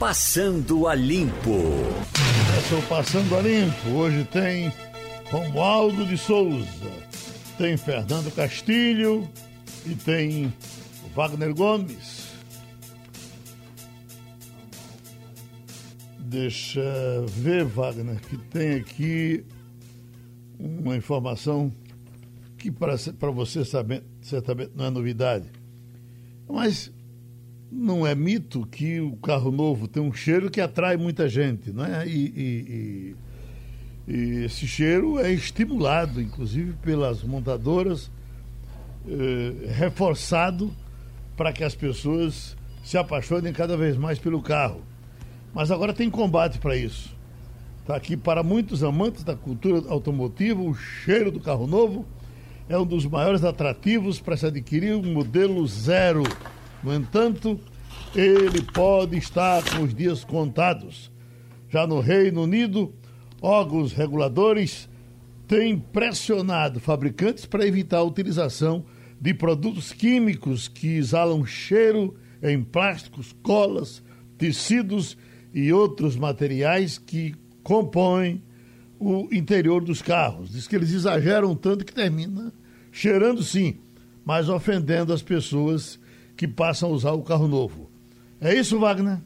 [0.00, 1.60] Passando a Limpo.
[2.62, 3.90] Estou passando a limpo.
[3.90, 4.72] Hoje tem
[5.30, 6.90] Romualdo de Souza,
[7.58, 9.28] tem Fernando Castilho
[9.84, 10.54] e tem
[11.14, 12.30] Wagner Gomes.
[16.18, 16.80] Deixa
[17.28, 19.44] ver, Wagner, que tem aqui
[20.58, 21.70] uma informação
[22.56, 22.96] que para
[23.30, 25.46] você saber, certamente não é novidade.
[26.48, 26.90] Mas
[27.70, 31.84] não é mito que o carro novo tem um cheiro que atrai muita gente, não
[31.84, 32.06] é?
[32.06, 33.14] E, e,
[34.08, 38.10] e, e esse cheiro é estimulado, inclusive, pelas montadoras,
[39.08, 40.74] eh, reforçado
[41.36, 44.82] para que as pessoas se apaixonem cada vez mais pelo carro.
[45.54, 47.14] Mas agora tem combate para isso.
[47.80, 52.04] Está aqui para muitos amantes da cultura automotiva, o cheiro do carro novo
[52.68, 56.22] é um dos maiores atrativos para se adquirir um modelo zero
[56.82, 57.60] no entanto,
[58.14, 61.10] ele pode estar com os dias contados.
[61.68, 62.92] Já no Reino Unido,
[63.40, 64.88] órgãos reguladores
[65.46, 68.84] têm pressionado fabricantes para evitar a utilização
[69.20, 74.02] de produtos químicos que exalam cheiro em plásticos, colas,
[74.38, 75.16] tecidos
[75.52, 78.42] e outros materiais que compõem
[78.98, 80.50] o interior dos carros.
[80.50, 82.52] Diz que eles exageram tanto que termina
[82.90, 83.78] cheirando sim,
[84.24, 85.99] mas ofendendo as pessoas
[86.40, 87.90] que passam a usar o carro novo.
[88.40, 89.20] É isso, Wagner?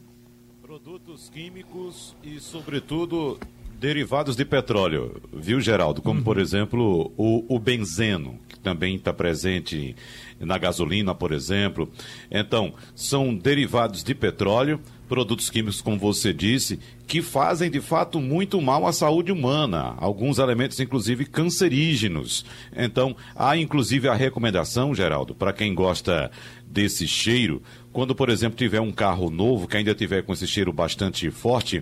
[0.61, 3.39] Produtos químicos e, sobretudo,
[3.79, 6.01] derivados de petróleo, viu, Geraldo?
[6.01, 6.23] Como, uhum.
[6.23, 9.95] por exemplo, o, o benzeno, que também está presente
[10.39, 11.91] na gasolina, por exemplo.
[12.31, 18.59] Então, são derivados de petróleo, produtos químicos, como você disse, que fazem de fato muito
[18.61, 22.45] mal à saúde humana, alguns elementos inclusive cancerígenos.
[22.75, 26.31] Então, há inclusive a recomendação, Geraldo, para quem gosta
[26.65, 27.61] desse cheiro,
[27.95, 31.81] quando, por exemplo, tiver um carro novo que ainda tiver com esse cheiro bastante forte,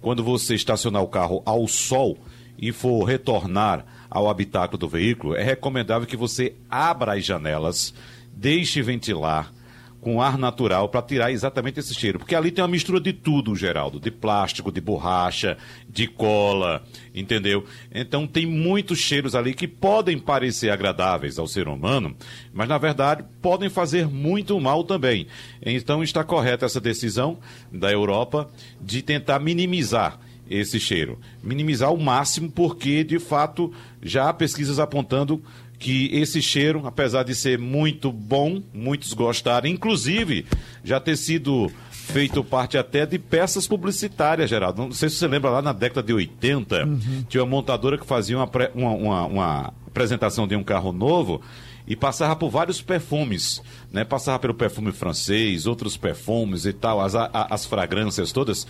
[0.00, 2.16] quando você estacionar o carro ao sol
[2.58, 7.92] e for retornar ao habitáculo do veículo, é recomendável que você abra as janelas,
[8.34, 9.52] deixe ventilar
[10.00, 12.18] com ar natural para tirar exatamente esse cheiro.
[12.18, 14.00] Porque ali tem uma mistura de tudo, Geraldo.
[14.00, 16.82] De plástico, de borracha, de cola,
[17.14, 17.64] entendeu?
[17.92, 22.16] Então tem muitos cheiros ali que podem parecer agradáveis ao ser humano,
[22.52, 25.26] mas na verdade podem fazer muito mal também.
[25.62, 27.38] Então está correta essa decisão
[27.70, 28.48] da Europa
[28.80, 30.18] de tentar minimizar
[30.48, 31.18] esse cheiro.
[31.42, 33.72] Minimizar o máximo, porque de fato
[34.02, 35.42] já há pesquisas apontando
[35.80, 40.44] que esse cheiro, apesar de ser muito bom, muitos gostaram, inclusive
[40.84, 44.82] já ter sido feito parte até de peças publicitárias, Geraldo.
[44.82, 47.24] Não sei se você lembra lá na década de 80, uhum.
[47.26, 51.40] tinha uma montadora que fazia uma, uma, uma, uma apresentação de um carro novo
[51.86, 54.04] e passava por vários perfumes, né?
[54.04, 58.66] Passava pelo perfume francês, outros perfumes e tal, as, as fragrâncias todas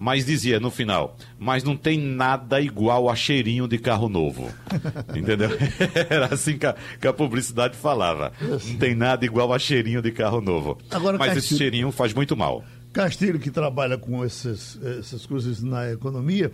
[0.00, 4.48] mas dizia no final, mas não tem nada igual a cheirinho de carro novo.
[5.14, 5.50] Entendeu?
[6.08, 8.32] Era assim que a, que a, publicidade falava.
[8.40, 10.78] Não tem nada igual a cheirinho de carro novo.
[10.90, 12.64] Agora, mas Castilho, esse cheirinho faz muito mal.
[12.94, 16.50] Castilho, que trabalha com essas, essas coisas na economia,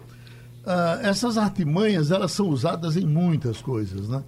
[0.64, 4.24] uh, essas artimanhas elas são usadas em muitas coisas, né?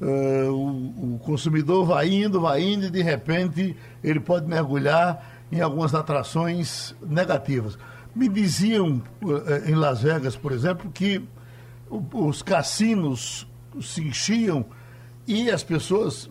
[0.00, 5.60] Uh, o, o, consumidor vai indo, vai indo e de repente ele pode mergulhar em
[5.60, 7.76] algumas atrações negativas.
[8.14, 11.22] Me diziam eh, em Las Vegas, por exemplo, que
[12.12, 13.46] os cassinos
[13.80, 14.64] se enchiam
[15.26, 16.28] e as pessoas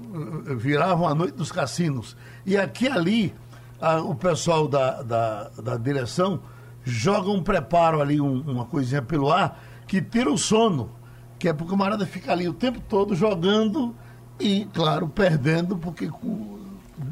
[0.47, 2.17] eh, viravam a noite dos cassinos.
[2.45, 3.33] E aqui ali,
[3.79, 6.41] a, o pessoal da, da, da, direção
[6.83, 10.91] joga um preparo ali, um, uma coisinha pelo ar, que tira o sono.
[11.37, 13.95] Que é porque o camarada fica ali o tempo todo jogando
[14.37, 16.09] e, claro, perdendo, porque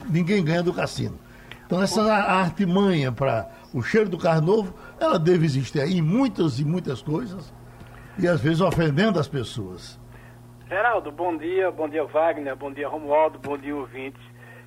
[0.09, 1.17] ninguém ganha do cassino.
[1.65, 6.65] Então essa artimanha para o cheiro do carro novo, ela deve existir em muitas e
[6.65, 7.53] muitas coisas
[8.17, 9.99] e às vezes ofendendo as pessoas.
[10.67, 14.21] Geraldo, bom dia, bom dia Wagner, bom dia Romualdo, bom dia ouvintes.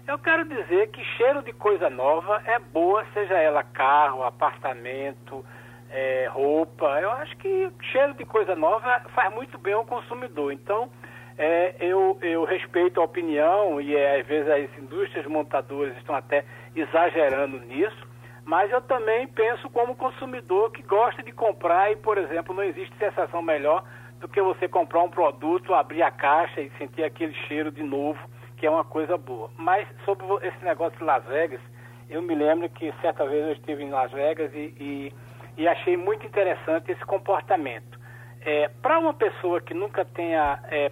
[0.07, 5.45] Eu quero dizer que cheiro de coisa nova é boa, seja ela carro, apartamento,
[5.91, 6.87] é, roupa.
[7.01, 10.53] Eu acho que cheiro de coisa nova faz muito bem ao consumidor.
[10.53, 10.89] Então,
[11.37, 16.45] é, eu, eu respeito a opinião e é, às vezes as indústrias montadoras estão até
[16.77, 18.10] exagerando nisso,
[18.51, 22.93] mas eu também penso como consumidor que gosta de comprar e, por exemplo, não existe
[22.99, 23.85] sensação melhor
[24.19, 28.19] do que você comprar um produto, abrir a caixa e sentir aquele cheiro de novo,
[28.57, 29.53] que é uma coisa boa.
[29.57, 31.61] Mas sobre esse negócio de Las Vegas,
[32.09, 35.15] eu me lembro que certa vez eu estive em Las Vegas e, e,
[35.57, 38.01] e achei muito interessante esse comportamento.
[38.41, 40.91] É, Para uma pessoa que nunca tenha é,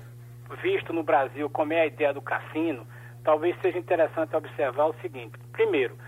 [0.62, 2.86] visto no Brasil como é a ideia do cassino,
[3.24, 5.98] talvez seja interessante observar o seguinte: primeiro,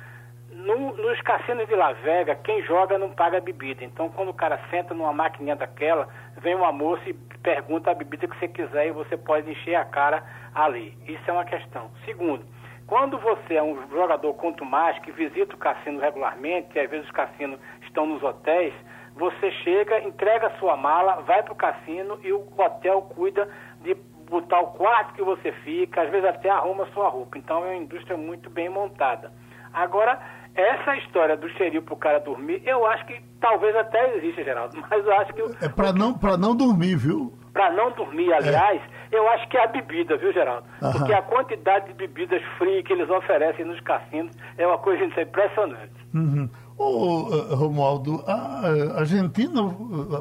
[0.65, 3.85] no, nos cassinos de La Vega, quem joga não paga bebida.
[3.85, 6.09] Então, quando o cara senta numa maquininha daquela,
[6.39, 9.85] vem uma moça e pergunta a bebida que você quiser e você pode encher a
[9.85, 10.23] cara
[10.55, 10.97] ali.
[11.07, 11.91] Isso é uma questão.
[12.05, 12.45] Segundo,
[12.87, 17.06] quando você é um jogador quanto mais que visita o cassino regularmente, e às vezes
[17.06, 18.75] os cassinos estão nos hotéis,
[19.15, 23.49] você chega, entrega sua mala, vai para o cassino e o hotel cuida
[23.83, 23.95] de
[24.29, 27.37] botar o quarto que você fica, às vezes até arruma sua roupa.
[27.39, 29.33] Então é uma indústria muito bem montada.
[29.73, 30.21] Agora,
[30.55, 34.76] essa história do xerife para o cara dormir, eu acho que talvez até exista, Geraldo,
[34.91, 35.43] mas eu acho que...
[35.64, 37.32] É para não, não dormir, viu?
[37.52, 38.81] Para não dormir, aliás,
[39.11, 39.17] é.
[39.17, 40.67] eu acho que é a bebida, viu, Geraldo?
[40.81, 40.93] Aham.
[40.93, 45.93] Porque a quantidade de bebidas frias que eles oferecem nos cassinos é uma coisa impressionante.
[46.14, 46.49] Uhum.
[46.79, 49.62] Ô, uh, Romualdo, a Argentina,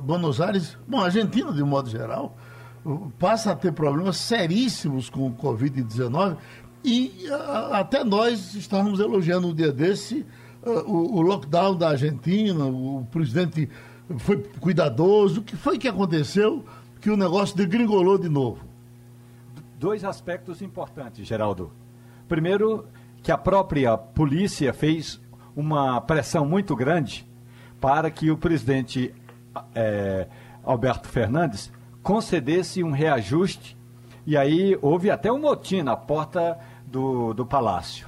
[0.01, 2.35] Buenos Aires, bom, a Argentina de modo geral,
[3.19, 6.37] passa a ter problemas seríssimos com o Covid-19
[6.83, 7.25] e
[7.71, 10.25] até nós estávamos elogiando um dia desse
[10.61, 13.69] o, o, lockdown da Argentina, o presidente
[14.17, 15.41] foi cuidadoso.
[15.41, 16.65] O que foi que aconteceu
[16.99, 18.65] que o negócio degringolou de novo?
[19.79, 21.71] Dois aspectos importantes, Geraldo.
[22.27, 22.85] Primeiro,
[23.23, 25.21] que a própria polícia fez
[25.55, 27.25] uma pressão muito grande
[27.79, 29.13] para que o presidente
[29.73, 30.27] é,
[30.63, 31.71] Alberto Fernandes
[32.03, 33.77] concedesse um reajuste.
[34.27, 36.59] E aí houve até um motim na porta
[36.89, 38.07] do, do palácio.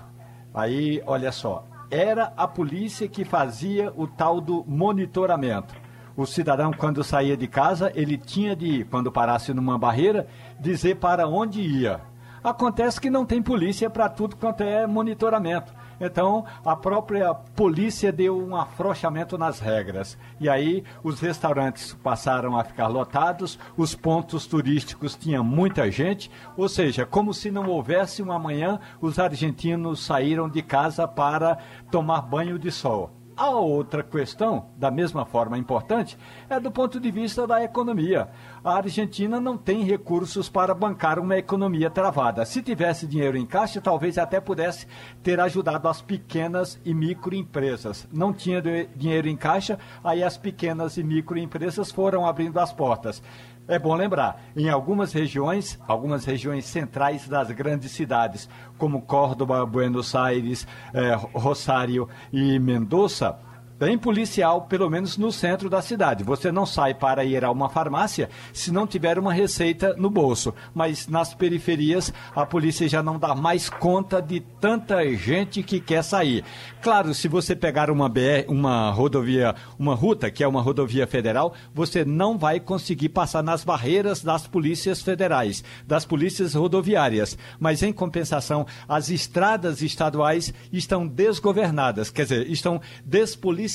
[0.54, 5.74] Aí, olha só, era a polícia que fazia o tal do monitoramento.
[6.16, 10.28] O cidadão, quando saía de casa, ele tinha de, quando parasse numa barreira,
[10.60, 12.02] dizer para onde ia.
[12.44, 15.74] Acontece que não tem polícia para tudo quanto é monitoramento.
[16.02, 20.18] Então, a própria polícia deu um afrouxamento nas regras.
[20.40, 26.68] E aí, os restaurantes passaram a ficar lotados, os pontos turísticos tinham muita gente, ou
[26.68, 31.60] seja, como se não houvesse um amanhã, os argentinos saíram de casa para
[31.92, 33.21] tomar banho de sol.
[33.42, 36.16] A outra questão, da mesma forma importante,
[36.48, 38.30] é do ponto de vista da economia.
[38.64, 42.46] A Argentina não tem recursos para bancar uma economia travada.
[42.46, 44.86] Se tivesse dinheiro em caixa, talvez até pudesse
[45.24, 48.08] ter ajudado as pequenas e microempresas.
[48.14, 48.62] Não tinha
[48.96, 53.24] dinheiro em caixa, aí as pequenas e microempresas foram abrindo as portas.
[53.72, 60.14] É bom lembrar, em algumas regiões, algumas regiões centrais das grandes cidades, como Córdoba, Buenos
[60.14, 63.40] Aires, eh, Rosário e Mendoza,
[63.82, 66.24] tem policial, pelo menos no centro da cidade.
[66.24, 70.54] Você não sai para ir a uma farmácia se não tiver uma receita no bolso.
[70.72, 76.04] Mas nas periferias, a polícia já não dá mais conta de tanta gente que quer
[76.04, 76.44] sair.
[76.80, 81.56] Claro, se você pegar uma BR, uma rodovia, uma ruta, que é uma rodovia federal,
[81.74, 87.36] você não vai conseguir passar nas barreiras das polícias federais, das polícias rodoviárias.
[87.60, 93.71] Mas, em compensação, as estradas estaduais estão desgovernadas, quer dizer, estão despoliciadas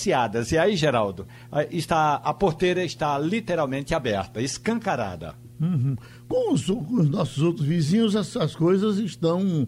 [0.53, 1.27] E aí, Geraldo,
[1.71, 5.35] está, a porteira está literalmente aberta, escancarada.
[5.61, 5.97] Uhum.
[6.29, 9.67] Com, os, com, os, nossos outros vizinhos, as, as coisas estão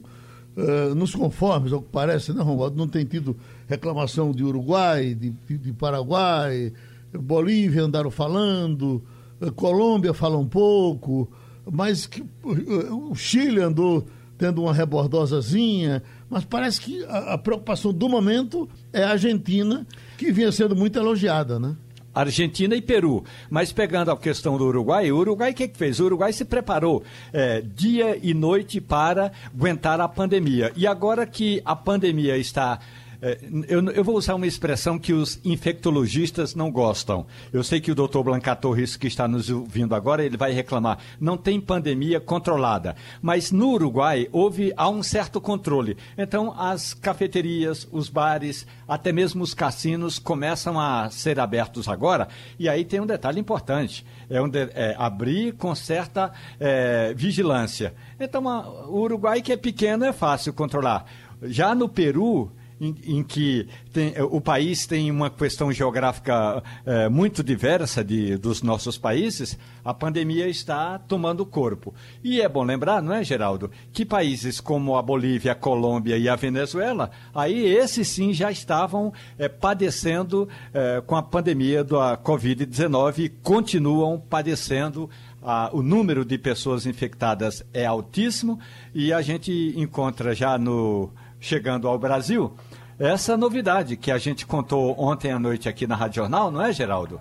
[0.57, 2.77] uh, nos conformes, ao que parece, né, Romualdo?
[2.77, 3.37] Não tem tido
[3.67, 6.73] reclamação de Uruguai, de, de, de Paraguai,
[7.13, 9.03] Bolívia andaram falando,
[9.41, 11.31] uh, Colômbia fala um pouco,
[11.71, 17.93] mas que, uh, o Chile andou tendo uma rebordosazinha, mas parece que a, a preocupação
[17.93, 19.87] do momento é a Argentina,
[20.17, 21.77] que vinha sendo muito elogiada, né?
[22.15, 23.25] Argentina e Peru.
[23.49, 26.01] Mas pegando a questão do Uruguai, o Uruguai o que, que fez?
[26.01, 30.73] O Uruguai se preparou é, dia e noite para aguentar a pandemia.
[30.77, 35.41] E agora que a pandemia está é, eu, eu, vou usar uma expressão que os
[35.45, 37.27] infectologistas não gostam.
[37.53, 40.99] Eu sei que o doutor Blanca Torres, que está nos ouvindo agora, ele vai reclamar.
[41.21, 42.95] Não tem pandemia controlada.
[43.21, 45.97] Mas no Uruguai houve há um certo controle.
[46.17, 52.29] Então as cafeterias, os bares, até mesmo os cassinos começam a ser abertos agora.
[52.57, 54.07] E aí tem um detalhe importante.
[54.31, 57.95] É, um de, é abrir com certa é, vigilância.
[58.21, 61.05] Então a, o Uruguai, que é pequeno, é fácil controlar.
[61.43, 67.09] Já no Peru, em, em que tem, eh, o país tem uma questão geográfica é,
[67.09, 71.95] muito diversa de, dos nossos países, a pandemia está tomando corpo.
[72.23, 76.29] E é bom lembrar, não é, Geraldo, que países como a Bolívia, a Colômbia e
[76.29, 83.19] a Venezuela, aí esses sim já estavam é, padecendo é, com a pandemia da Covid-19
[83.19, 85.11] e continuam padecendo
[85.43, 88.59] ah, o número de pessoas infectadas é altíssimo
[88.95, 92.53] e a gente encontra já no chegando ao Brasil
[92.99, 96.73] essa novidade que a gente contou ontem à noite aqui na Rádio Jornal, não é,
[96.73, 97.21] Geraldo?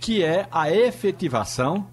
[0.00, 1.86] Que é a efetivação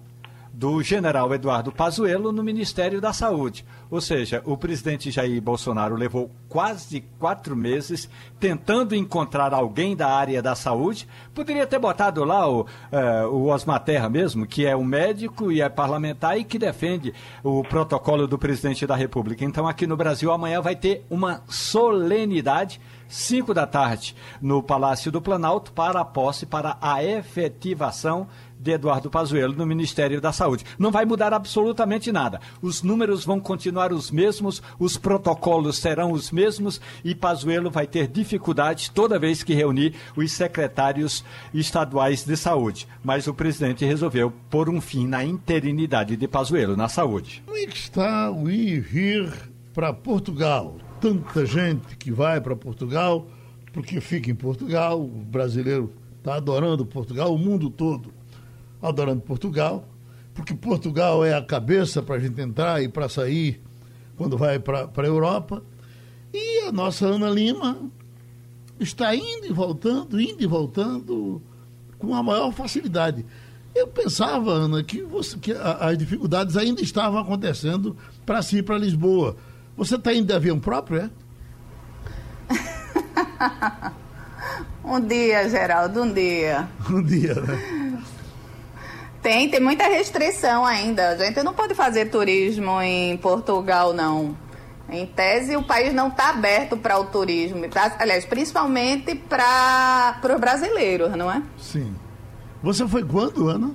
[0.52, 3.64] do general Eduardo Pazuello no Ministério da Saúde.
[3.88, 8.08] Ou seja, o presidente Jair Bolsonaro levou quase quatro meses
[8.38, 11.08] tentando encontrar alguém da área da saúde.
[11.34, 15.60] Poderia ter botado lá o, uh, o Osmar Terra mesmo, que é um médico e
[15.60, 19.44] é parlamentar e que defende o protocolo do presidente da República.
[19.44, 22.80] Então, aqui no Brasil, amanhã vai ter uma solenidade
[23.10, 28.28] 5 da tarde, no Palácio do Planalto, para a posse, para a efetivação
[28.60, 30.64] de Eduardo Pazuello no Ministério da Saúde.
[30.78, 32.40] Não vai mudar absolutamente nada.
[32.60, 38.06] Os números vão continuar os mesmos, os protocolos serão os mesmos e Pazuello vai ter
[38.06, 41.24] dificuldade toda vez que reunir os secretários
[41.54, 42.86] estaduais de saúde.
[43.02, 47.42] Mas o presidente resolveu pôr um fim na interinidade de Pazuello na saúde.
[47.46, 49.32] Como é que está o ir
[49.72, 50.76] para Portugal?
[51.00, 53.26] Tanta gente que vai para Portugal,
[53.72, 58.12] porque fica em Portugal, o brasileiro está adorando Portugal, o mundo todo
[58.82, 59.88] adorando Portugal,
[60.34, 63.60] porque Portugal é a cabeça para a gente entrar e para sair
[64.16, 65.62] quando vai para a Europa.
[66.32, 67.90] E a nossa Ana Lima
[68.78, 71.42] está indo e voltando, indo e voltando
[71.98, 73.24] com a maior facilidade.
[73.74, 79.36] Eu pensava, Ana, que, você, que as dificuldades ainda estavam acontecendo para si, para Lisboa.
[79.76, 81.10] Você está indo de avião próprio, é?
[84.84, 86.68] um dia, Geraldo, um dia.
[86.90, 87.80] Um dia, né?
[89.22, 91.10] Tem, tem muita restrição ainda.
[91.10, 94.36] A gente não pode fazer turismo em Portugal, não.
[94.88, 97.62] Em tese, o país não está aberto para o turismo.
[97.98, 101.42] Aliás, principalmente para os brasileiros, não é?
[101.58, 101.94] Sim.
[102.62, 103.70] Você foi quando, Ana?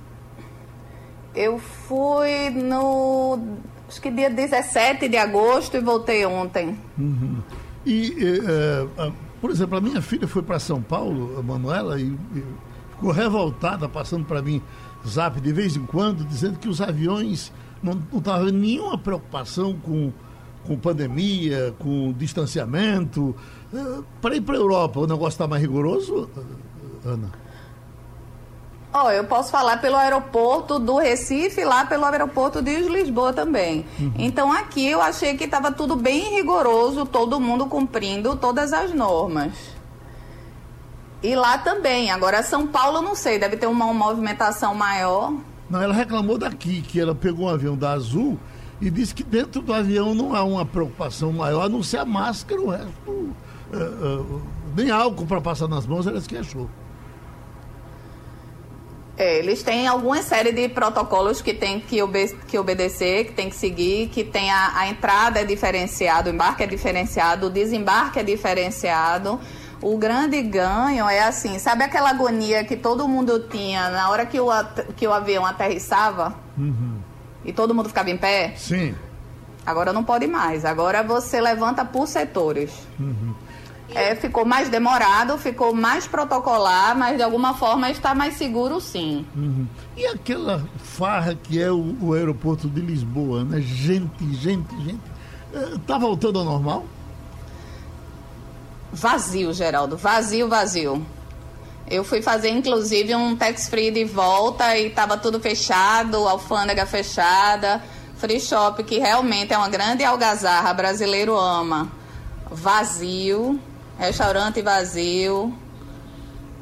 [1.33, 3.57] Eu fui no
[3.87, 6.77] acho que dia 17 de agosto e voltei ontem.
[6.97, 7.37] Uhum.
[7.85, 12.43] E, é, por exemplo, a minha filha foi para São Paulo, a Manuela, e, e
[12.91, 14.61] ficou revoltada, passando para mim
[15.07, 17.51] zap de vez em quando, dizendo que os aviões
[17.83, 20.11] não estavam nenhuma preocupação com,
[20.65, 23.35] com pandemia, com distanciamento.
[23.73, 26.29] É, para ir para a Europa, o negócio está mais rigoroso,
[27.05, 27.44] Ana?
[28.95, 33.85] Ó, oh, eu posso falar pelo aeroporto do Recife lá pelo aeroporto de Lisboa também.
[33.99, 34.13] Uhum.
[34.17, 39.51] Então aqui eu achei que estava tudo bem rigoroso, todo mundo cumprindo todas as normas.
[41.21, 42.09] E lá também.
[42.09, 45.33] Agora São Paulo não sei, deve ter uma movimentação maior.
[45.69, 48.39] Não, ela reclamou daqui que ela pegou um avião da Azul
[48.79, 52.05] e disse que dentro do avião não há uma preocupação maior, a não ser a
[52.05, 53.11] máscara, o resto.
[53.11, 53.35] Uh,
[53.73, 54.41] uh,
[54.73, 56.69] nem álcool para passar nas mãos, ela se queixou.
[59.17, 63.49] É, eles têm alguma série de protocolos que tem que, obede que obedecer, que tem
[63.49, 68.19] que seguir, que tem a, a entrada é diferenciada, o embarque é diferenciado, o desembarque
[68.19, 69.39] é diferenciado.
[69.81, 74.39] O grande ganho é assim, sabe aquela agonia que todo mundo tinha na hora que
[74.39, 74.49] o,
[74.95, 76.35] que o avião aterrissava?
[76.57, 76.99] Uhum.
[77.43, 78.53] E todo mundo ficava em pé?
[78.57, 78.95] Sim.
[79.65, 80.65] Agora não pode mais.
[80.65, 82.71] Agora você levanta por setores.
[82.99, 83.33] Uhum.
[83.95, 89.25] É, ficou mais demorado, ficou mais protocolar, mas de alguma forma está mais seguro sim.
[89.33, 89.65] Uhum.
[89.95, 93.61] E aquela farra que é o, o, aeroporto de Lisboa, né?
[93.61, 94.99] Gente, gente, gente.
[95.75, 96.85] Está é, voltando ao normal?
[98.91, 99.95] Vazio, Geraldo.
[99.95, 101.05] Vazio, vazio.
[101.87, 107.81] Eu fui fazer, inclusive, um tax-free de volta e estava tudo fechado, alfândega fechada,
[108.17, 111.89] free shop, que realmente é uma grande algazarra, brasileiro ama.
[112.51, 113.57] Vazio
[113.97, 115.53] restaurante vazio.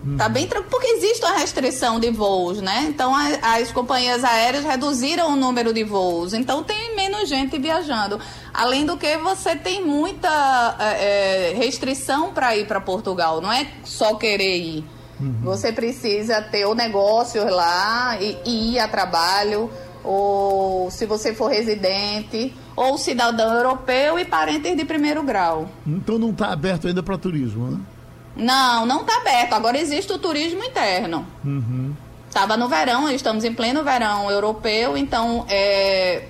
[0.06, 0.18] Uhum.
[0.18, 2.88] Tá bem tranquilo, porque existe uma restrição de voos, né?
[2.90, 8.20] Então a, as companhias aéreas reduziram o número de voos, então tem menos gente viajando.
[8.54, 13.66] Além do que você tem muita é, é restrição para ir para Portugal, não é
[13.86, 14.86] só querer ir.
[15.22, 15.40] Uhum.
[15.44, 19.72] Você precisa ter o negócio lá e, e ir a trabalho,
[20.04, 25.70] ou se você for residente ou cidadão europeu e parentes de primeiro grau.
[25.86, 27.80] Então não está aberto ainda para turismo, né?
[28.36, 29.54] Não, não está aberto.
[29.54, 31.26] Agora existe o turismo interno.
[31.44, 31.94] Uhum.
[32.32, 36.24] Tava no verão, estamos em pleno verão europeu, então é,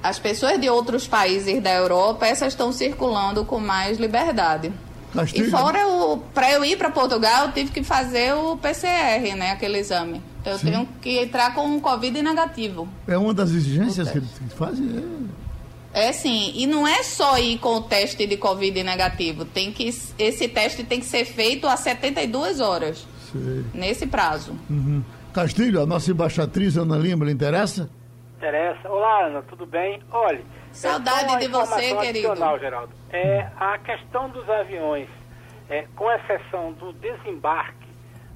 [0.00, 4.72] as pessoas de outros países da Europa, essas estão circulando com mais liberdade.
[5.34, 9.50] E fora o para eu ir para Portugal, eu tive que fazer o PCR, né,
[9.50, 10.22] aquele exame.
[10.40, 10.70] Então, eu Sim.
[10.70, 12.88] tenho que entrar com um Covid negativo.
[13.06, 14.88] É uma das exigências que eles fazem?
[15.92, 16.08] É.
[16.08, 19.44] é sim, e não é só ir com o teste de Covid negativo.
[19.44, 23.06] Tem que, esse teste tem que ser feito a 72 horas.
[23.30, 23.64] Sei.
[23.72, 24.56] Nesse prazo.
[24.68, 25.02] Uhum.
[25.32, 27.88] Castilho, a nossa embaixatriz Ana Lima, lhe interessa?
[28.36, 28.88] Interessa.
[28.88, 30.00] Olá, Ana, tudo bem?
[30.10, 30.42] Olha,
[30.72, 32.34] saudade de você, querido.
[32.58, 32.92] Geraldo.
[33.10, 35.08] É a questão dos aviões,
[35.68, 37.88] é, com exceção do desembarque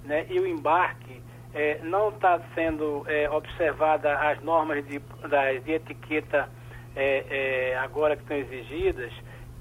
[0.04, 1.20] né, e o embarque
[1.54, 6.48] é, não está sendo é, observada as normas de, das, de etiqueta
[6.94, 7.24] é,
[7.72, 9.12] é, agora que estão exigidas,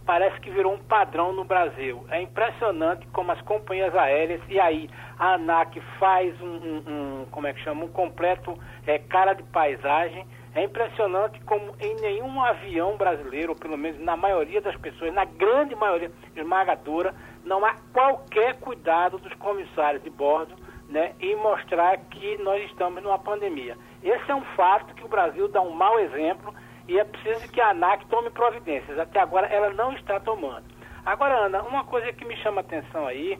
[0.06, 2.06] parece que virou um padrão no Brasil.
[2.10, 6.78] É impressionante como as companhias aéreas, e aí a ANAC faz um, um,
[7.22, 10.26] um como é que chama, um completo é, cara de paisagem.
[10.56, 15.26] É impressionante como em nenhum avião brasileiro, ou pelo menos na maioria das pessoas, na
[15.26, 20.56] grande maioria esmagadora, não há qualquer cuidado dos comissários de bordo
[20.88, 23.78] né, em mostrar que nós estamos numa pandemia.
[24.02, 26.54] Esse é um fato que o Brasil dá um mau exemplo
[26.88, 28.98] e é preciso que a ANAC tome providências.
[28.98, 30.64] Até agora ela não está tomando.
[31.06, 33.38] Agora, Ana, uma coisa que me chama a atenção aí,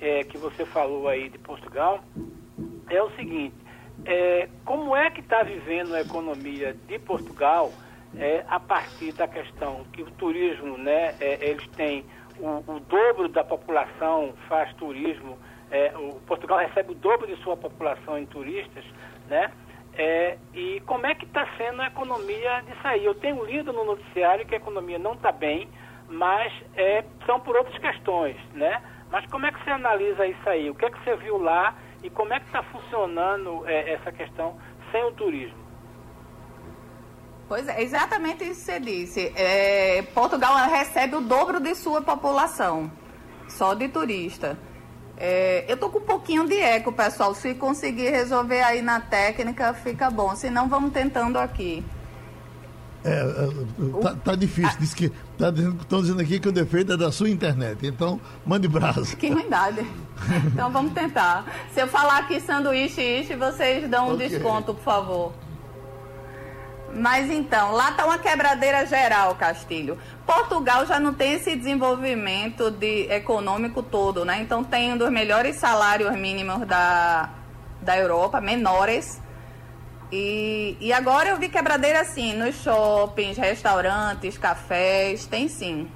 [0.00, 2.00] é, que você falou aí de Portugal,
[2.88, 3.54] é o seguinte,
[4.04, 7.72] é, como é que está vivendo a economia de Portugal
[8.16, 12.04] é, a partir da questão que o turismo, né, é, eles têm
[12.38, 15.38] o, o, dobro da população faz turismo,
[15.70, 18.84] é, o Portugal recebe o dobro de sua população em turistas,
[19.28, 19.50] né?
[19.96, 23.04] É, e como é que está sendo a economia disso aí?
[23.04, 25.68] Eu tenho lido no noticiário que a economia não está bem,
[26.08, 28.82] mas é, são por outras questões, né?
[29.10, 30.68] Mas como é que você analisa isso aí?
[30.68, 31.74] O que é que você viu lá
[32.04, 34.56] e como é que está funcionando é, essa questão
[34.92, 35.64] sem o turismo?
[37.48, 39.32] Pois é, exatamente isso que você disse.
[39.34, 42.92] É, Portugal recebe o dobro de sua população,
[43.48, 44.58] só de turista.
[45.16, 47.34] É, eu tô com um pouquinho de eco, pessoal.
[47.34, 50.36] Se conseguir resolver aí na técnica, fica bom.
[50.36, 51.82] Se não, vamos tentando aqui.
[53.04, 54.78] É, é tá, tá difícil.
[54.78, 55.48] Diz que tá
[55.80, 57.86] estão dizendo aqui que o defeito é da sua internet.
[57.86, 59.16] Então, mande brasa.
[59.16, 59.84] Que ruindade.
[60.46, 61.44] Então vamos tentar.
[61.72, 64.28] Se eu falar aqui sanduíche, ishi, vocês dão um okay.
[64.28, 65.32] desconto, por favor.
[66.94, 69.98] Mas então, lá está uma quebradeira geral, Castilho.
[70.24, 74.40] Portugal já não tem esse desenvolvimento de, econômico todo, né?
[74.40, 77.30] Então tem um dos melhores salários mínimos da,
[77.82, 79.20] da Europa, menores.
[80.12, 85.88] E, e agora eu vi quebradeira assim, nos shoppings, restaurantes, cafés, tem sim.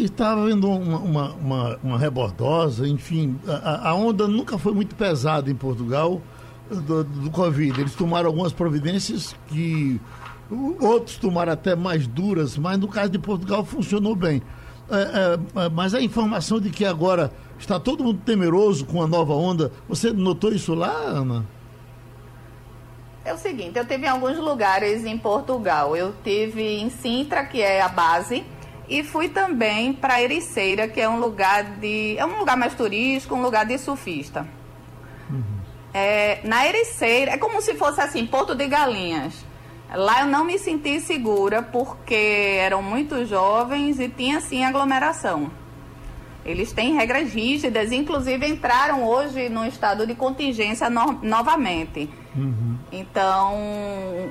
[0.00, 5.50] Estava vendo uma, uma, uma, uma rebordosa, enfim, a, a onda nunca foi muito pesada
[5.50, 6.20] em Portugal
[6.68, 7.80] do, do Covid.
[7.80, 10.00] Eles tomaram algumas providências que
[10.80, 14.42] outros tomaram até mais duras, mas no caso de Portugal funcionou bem.
[14.90, 19.06] É, é, é, mas a informação de que agora está todo mundo temeroso com a
[19.06, 21.46] nova onda, você notou isso lá, Ana?
[23.30, 25.96] É o seguinte, eu tive em alguns lugares em Portugal.
[25.96, 28.44] Eu tive em Sintra, que é a base,
[28.88, 33.36] e fui também para Ericeira, que é um lugar de é um lugar mais turístico,
[33.36, 34.48] um lugar de surfista.
[35.94, 39.44] É, na Ericeira, é como se fosse assim, Porto de Galinhas.
[39.94, 45.52] Lá eu não me senti segura porque eram muito jovens e tinha sim aglomeração.
[46.44, 52.10] Eles têm regras rígidas, inclusive entraram hoje no estado de contingência no novamente.
[52.34, 52.69] Uhum.
[52.92, 53.56] Então,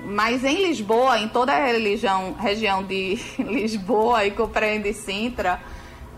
[0.06, 5.62] mas em Lisboa, em toda a religião, região de Lisboa e compreende Sintra,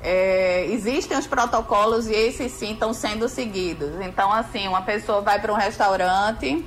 [0.03, 4.01] é, existem os protocolos e esses sim estão sendo seguidos.
[4.01, 6.65] Então, assim, uma pessoa vai para um restaurante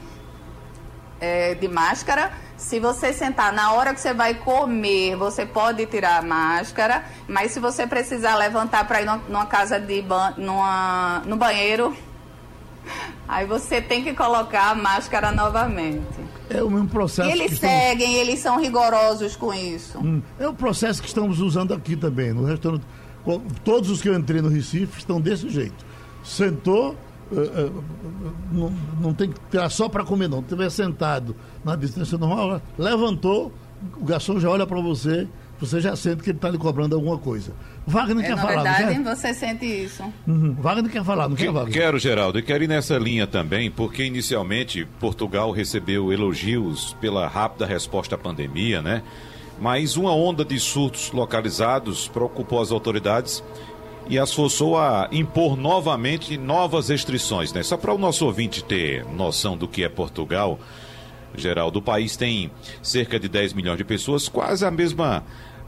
[1.20, 2.32] é, de máscara.
[2.56, 7.50] Se você sentar na hora que você vai comer, você pode tirar a máscara, mas
[7.50, 11.96] se você precisar levantar para ir numa, numa casa de ban numa, no banheiro,
[13.28, 16.24] aí você tem que colocar a máscara novamente.
[16.50, 17.28] É o mesmo processo.
[17.28, 18.16] E eles seguem, estamos...
[18.16, 19.98] eles são rigorosos com isso.
[19.98, 22.84] Hum, é o processo que estamos usando aqui também, no restaurante
[23.64, 25.84] Todos os que eu entrei no Recife estão desse jeito.
[26.22, 26.96] Sentou,
[27.32, 27.84] Uh, uh,
[28.52, 30.40] não, não, tem que tirar só para comer, não.
[30.40, 33.50] Estiver sentado na distância normal, levantou,
[33.98, 35.26] o garçom já olha para você,
[35.60, 37.52] você já sente que ele está lhe cobrando alguma coisa.
[37.86, 38.56] Wagner é, quer na falar.
[38.56, 39.14] Na verdade, quer?
[39.14, 40.02] você sente isso.
[40.26, 40.54] Uhum.
[40.54, 41.72] Wagner quer falar, não que, quer, Wagner?
[41.72, 47.66] Quero, Geraldo, e quero ir nessa linha também, porque inicialmente Portugal recebeu elogios pela rápida
[47.66, 49.02] resposta à pandemia, né?
[49.60, 53.42] mas uma onda de surtos localizados preocupou as autoridades
[54.08, 57.62] e as forçou a impor novamente novas restrições, né?
[57.62, 60.58] Só para o nosso ouvinte ter noção do que é Portugal,
[61.36, 62.50] geral do país tem
[62.82, 65.24] cerca de 10 milhões de pessoas, quase a mesma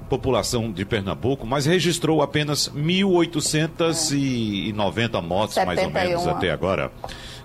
[0.08, 5.66] população de Pernambuco, mas registrou apenas 1.890 mortes, 71.
[5.66, 6.92] mais ou menos, até agora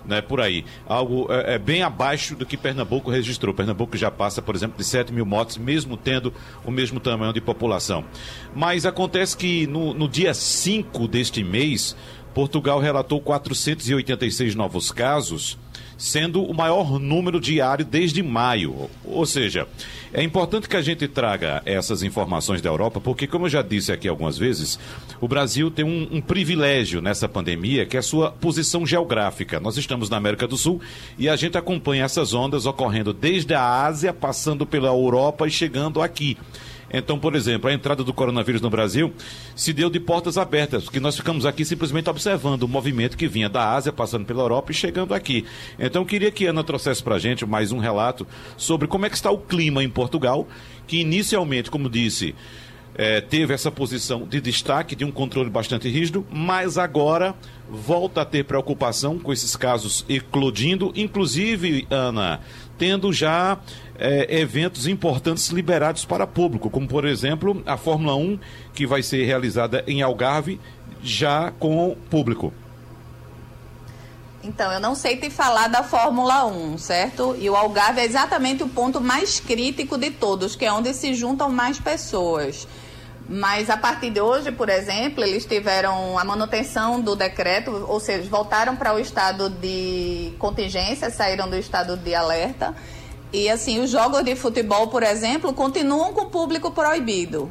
[0.04, 0.64] né, por aí.
[0.86, 3.54] Algo é, é, bem abaixo do que Pernambuco registrou.
[3.54, 6.32] Pernambuco já passa, por exemplo, de 7 mil mortes, mesmo tendo
[6.64, 8.04] o mesmo tamanho de população.
[8.54, 11.96] Mas acontece que no, no dia 5 deste mês,
[12.34, 15.58] Portugal relatou 486 novos casos
[16.02, 18.90] sendo o maior número diário desde maio.
[19.04, 19.68] Ou seja,
[20.12, 23.92] é importante que a gente traga essas informações da Europa, porque, como eu já disse
[23.92, 24.80] aqui algumas vezes,
[25.20, 29.60] o Brasil tem um, um privilégio nessa pandemia, que é a sua posição geográfica.
[29.60, 30.80] Nós estamos na América do Sul
[31.16, 36.02] e a gente acompanha essas ondas ocorrendo desde a Ásia, passando pela Europa e chegando
[36.02, 36.36] aqui.
[36.92, 39.12] Então, por exemplo, a entrada do coronavírus no Brasil
[39.56, 43.48] se deu de portas abertas, porque nós ficamos aqui simplesmente observando o movimento que vinha
[43.48, 45.44] da Ásia, passando pela Europa e chegando aqui.
[45.78, 48.26] Então, queria que a Ana trouxesse para a gente mais um relato
[48.56, 50.46] sobre como é que está o clima em Portugal,
[50.86, 52.34] que inicialmente, como disse,
[52.94, 57.34] é, teve essa posição de destaque, de um controle bastante rígido, mas agora
[57.70, 62.40] volta a ter preocupação com esses casos eclodindo, inclusive, Ana,
[62.76, 63.58] tendo já
[64.02, 68.38] é, eventos importantes liberados para público, como por exemplo a Fórmula 1,
[68.74, 70.60] que vai ser realizada em Algarve,
[71.02, 72.52] já com público.
[74.44, 77.36] Então, eu não sei te falar da Fórmula 1, certo?
[77.38, 81.14] E o Algarve é exatamente o ponto mais crítico de todos, que é onde se
[81.14, 82.66] juntam mais pessoas.
[83.28, 88.28] Mas a partir de hoje, por exemplo, eles tiveram a manutenção do decreto, ou seja,
[88.28, 92.74] voltaram para o estado de contingência, saíram do estado de alerta.
[93.32, 97.50] E assim, os jogos de futebol, por exemplo, continuam com o público proibido.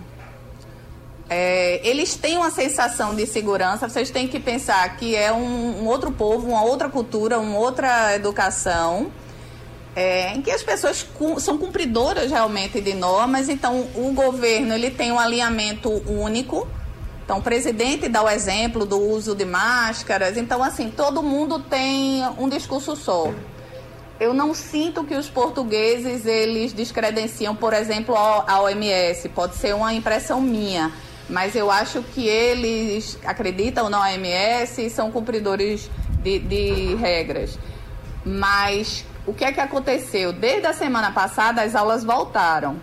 [1.28, 5.88] É, eles têm uma sensação de segurança, vocês têm que pensar que é um, um
[5.88, 9.12] outro povo, uma outra cultura, uma outra educação,
[9.96, 14.92] é, em que as pessoas cu são cumpridoras realmente de normas, então o governo ele
[14.92, 16.68] tem um alinhamento único.
[17.24, 20.36] Então, o presidente dá o exemplo do uso de máscaras.
[20.36, 23.32] Então, assim, todo mundo tem um discurso só
[24.22, 29.28] eu não sinto que os portugueses eles descredenciam, por exemplo, a OMS.
[29.30, 30.92] Pode ser uma impressão minha,
[31.28, 35.90] mas eu acho que eles acreditam na OMS e são cumpridores
[36.22, 37.58] de, de regras.
[38.24, 40.32] Mas o que é que aconteceu?
[40.32, 42.80] Desde a semana passada as aulas voltaram.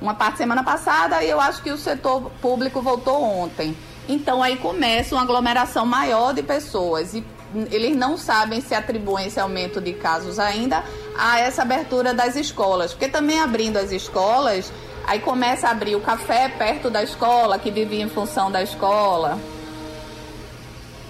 [0.00, 3.76] Uma parte semana passada e eu acho que o setor público voltou ontem.
[4.08, 7.24] Então aí começa uma aglomeração maior de pessoas e
[7.70, 10.84] eles não sabem se atribuem esse aumento de casos ainda
[11.16, 12.92] a essa abertura das escolas.
[12.92, 14.72] Porque também abrindo as escolas,
[15.06, 19.38] aí começa a abrir o café perto da escola, que vivia em função da escola.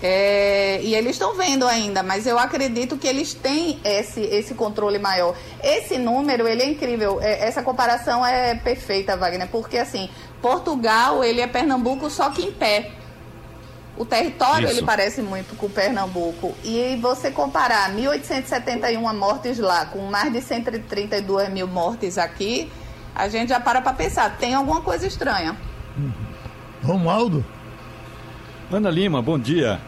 [0.07, 4.99] É, e eles estão vendo ainda, mas eu acredito que eles têm esse, esse controle
[4.99, 5.35] maior.
[5.63, 7.19] Esse número, ele é incrível.
[7.23, 10.11] É, essa comparação é perfeita, Wagner, porque assim,
[10.43, 12.93] Portugal, ele é Pernambuco só que em pé.
[13.97, 14.79] O território Isso.
[14.79, 16.55] ele parece muito com Pernambuco.
[16.65, 22.71] E você comparar 1.871 mortes lá com mais de 132 mil mortes aqui,
[23.15, 25.57] a gente já para para pensar, tem alguma coisa estranha.
[25.97, 26.13] Uhum.
[26.83, 27.45] Romualdo?
[28.71, 29.81] Ana Lima, bom dia.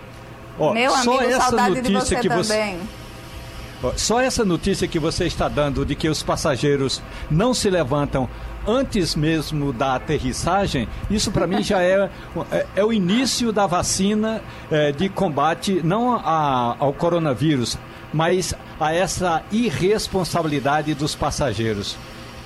[0.59, 2.79] Ó, Meu amigo, essa saudade notícia de você que também.
[2.79, 3.99] Você...
[3.99, 8.29] Só essa notícia que você está dando de que os passageiros não se levantam
[8.66, 12.11] antes mesmo da aterrissagem, isso para mim já é,
[12.50, 17.79] é, é, o início da vacina é, de combate não a, ao coronavírus,
[18.12, 21.96] mas a essa irresponsabilidade dos passageiros.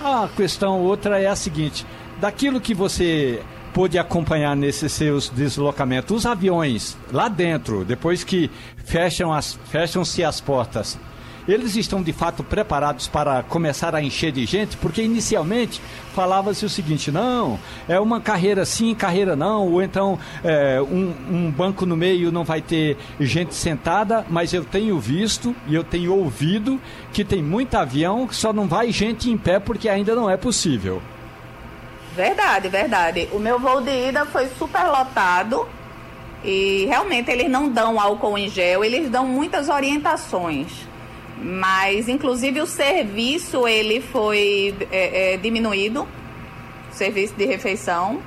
[0.02, 1.86] A questão outra é a seguinte:
[2.20, 8.50] daquilo que você pôde acompanhar nesses seus deslocamentos, os aviões lá dentro, depois que
[8.84, 10.98] fecham as, fecham-se as portas,
[11.52, 14.76] eles estão de fato preparados para começar a encher de gente?
[14.76, 15.80] Porque inicialmente
[16.14, 17.58] falava-se o seguinte: não,
[17.88, 22.44] é uma carreira sim, carreira não, ou então é, um, um banco no meio não
[22.44, 26.80] vai ter gente sentada, mas eu tenho visto e eu tenho ouvido
[27.12, 30.36] que tem muito avião que só não vai gente em pé porque ainda não é
[30.36, 31.02] possível.
[32.14, 33.28] Verdade, verdade.
[33.32, 35.66] O meu voo de ida foi super lotado
[36.44, 40.89] e realmente eles não dão álcool em gel, eles dão muitas orientações
[41.42, 46.06] mas inclusive o serviço ele foi é, é, diminuído,
[46.90, 48.20] o serviço de refeição.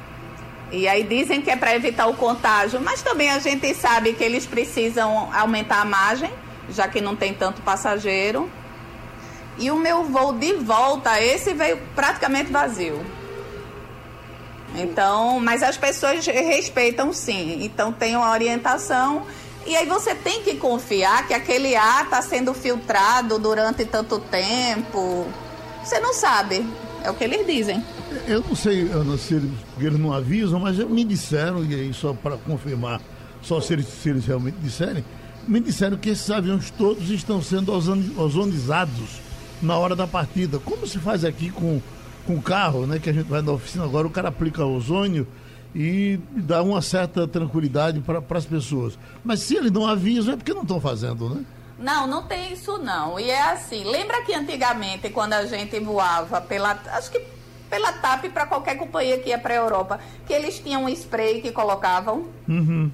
[0.71, 4.23] E aí dizem que é para evitar o contágio, mas também a gente sabe que
[4.23, 6.31] eles precisam aumentar a margem,
[6.69, 8.49] já que não tem tanto passageiro.
[9.59, 13.05] E o meu voo de volta, esse veio praticamente vazio.
[14.75, 17.63] Então, mas as pessoas respeitam sim.
[17.63, 19.27] Então tem uma orientação
[19.65, 25.27] e aí você tem que confiar que aquele ar está sendo filtrado durante tanto tempo.
[25.83, 26.65] Você não sabe.
[27.03, 27.83] É o que eles dizem.
[28.27, 32.13] Eu não sei, Ana, se eles, eles não avisam, mas me disseram, e aí só
[32.13, 33.01] para confirmar,
[33.41, 35.03] só se eles, se eles realmente disserem,
[35.45, 37.73] me disseram que esses aviões todos estão sendo
[38.17, 39.19] ozonizados
[39.61, 40.59] na hora da partida.
[40.59, 41.81] Como se faz aqui com,
[42.25, 42.99] com carro, né?
[42.99, 45.27] Que a gente vai na oficina agora, o cara aplica ozônio
[45.75, 48.97] e dá uma certa tranquilidade para as pessoas.
[49.23, 51.43] Mas se eles não avisam, é porque não estão fazendo, né?
[51.79, 53.19] Não, não tem isso não.
[53.19, 56.79] E é assim, lembra que antigamente, quando a gente voava pela.
[56.91, 57.19] Acho que
[57.69, 61.41] pela TAP para qualquer companhia que ia para a Europa, que eles tinham um spray
[61.41, 62.91] que colocavam, Uhum.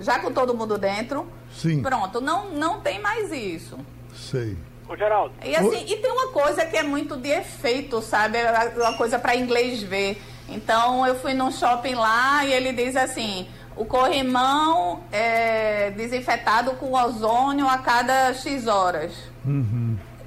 [0.00, 1.26] já com todo mundo dentro.
[1.54, 1.82] Sim.
[1.82, 3.78] Pronto, não, não tem mais isso.
[4.16, 4.56] Sei.
[4.88, 8.38] Ô, Geraldo, E assim, e tem uma coisa que é muito de efeito, sabe?
[8.38, 10.20] É Uma coisa para inglês ver.
[10.48, 16.92] Então eu fui num shopping lá e ele diz assim: o corrimão é desinfetado com
[16.92, 19.30] ozônio a cada X horas.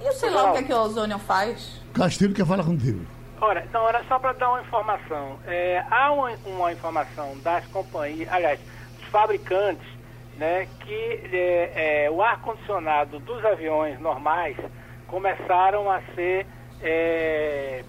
[0.01, 1.81] E eu sei lá o que, é que o ozônio faz.
[1.93, 3.05] Castilho quer falar contigo.
[3.39, 5.37] Ora, então era só para dar uma informação.
[5.45, 8.59] É, há uma, uma informação das companhias, aliás,
[8.97, 9.87] dos fabricantes,
[10.37, 14.57] né, que é, é, o ar-condicionado dos aviões normais
[15.07, 16.45] começaram a ser
[16.81, 17.83] é,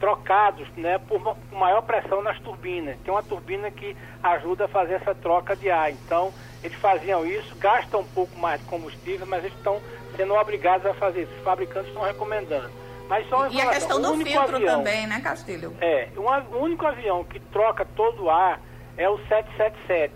[0.00, 2.96] trocados né, por ma- por maior pressão nas turbinas.
[3.04, 5.90] Tem uma turbina que ajuda a fazer essa troca de ar.
[5.92, 6.32] Então,
[6.64, 9.80] eles faziam isso, gastam um pouco mais de combustível, mas eles estão
[10.16, 11.32] sendo obrigados a fazer isso.
[11.36, 12.70] Os fabricantes estão recomendando.
[13.08, 15.76] Mas só E a questão do filtro avião- também, né, Castilho?
[15.80, 18.60] é, um o único avião que troca todo o ar
[18.96, 20.14] é o 777.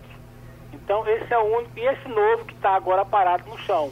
[0.73, 1.77] Então, esse é o único.
[1.77, 3.91] E esse novo que está agora parado no chão.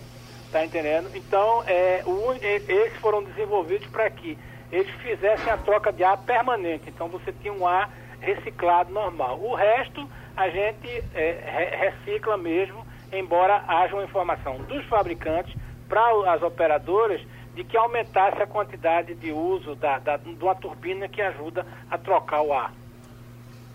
[0.52, 1.10] Tá entendendo?
[1.16, 4.38] Então, é, o, esses foram desenvolvidos para que
[4.74, 6.86] eles fizessem a troca de ar permanente.
[6.88, 9.40] Então, você tinha um ar reciclado normal.
[9.40, 15.54] O resto, a gente é, re- recicla mesmo, embora haja uma informação dos fabricantes
[15.88, 17.22] para as operadoras
[17.54, 21.98] de que aumentasse a quantidade de uso da, da, de uma turbina que ajuda a
[22.00, 22.74] trocar o ar.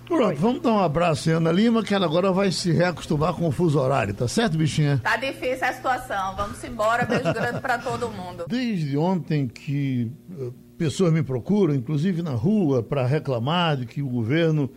[0.06, 3.46] Pronto, vamos dar um abraço em Ana Lima, que ela agora vai se reacostumar com
[3.46, 4.98] o fuso horário, tá certo, bichinha?
[5.04, 6.34] Tá difícil a situação.
[6.34, 8.46] Vamos embora, beijo grande para todo mundo.
[8.48, 14.08] Desde ontem que eh, pessoas me procuram, inclusive na rua, para reclamar de que o
[14.08, 14.70] governo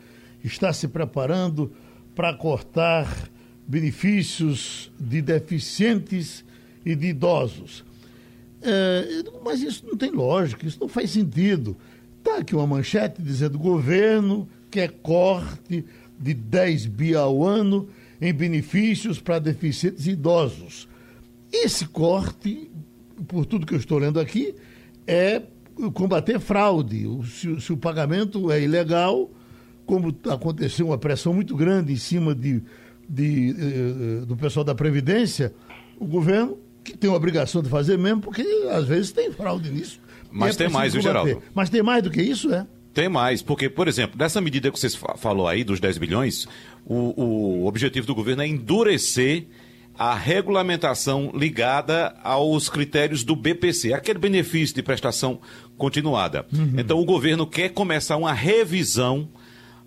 [0.43, 1.71] está se preparando
[2.15, 3.29] para cortar
[3.67, 6.43] benefícios de deficientes
[6.83, 7.85] e de idosos.
[8.63, 11.77] É, mas isso não tem lógica, isso não faz sentido.
[12.17, 15.85] Está aqui uma manchete dizendo o governo quer corte
[16.19, 20.87] de 10 bi ao ano em benefícios para deficientes e idosos.
[21.51, 22.69] Esse corte,
[23.27, 24.55] por tudo que eu estou lendo aqui,
[25.05, 25.41] é
[25.93, 27.07] combater fraude.
[27.25, 29.29] Se, se o pagamento é ilegal,
[29.85, 32.61] como aconteceu uma pressão muito grande em cima de,
[33.09, 35.53] de, eh, eh, do pessoal da Previdência,
[35.99, 39.99] o governo, que tem a obrigação de fazer mesmo, porque às vezes tem fraude nisso.
[40.31, 41.01] Mas E tem mais, viu.
[41.01, 41.41] Geraldo?
[41.53, 42.65] Mas tem mais do que isso, é?
[42.93, 46.45] Tem mais, porque, por exemplo, dessa medida que você fa- falou aí, dos 10 bilhões,
[46.85, 49.45] o, o objetivo do governo é endurecer
[49.97, 55.39] a regulamentação ligada aos critérios do BPC, aquele benefício de prestação
[55.77, 56.45] continuada.
[56.77, 59.29] Então, o governo quer começar uma revisão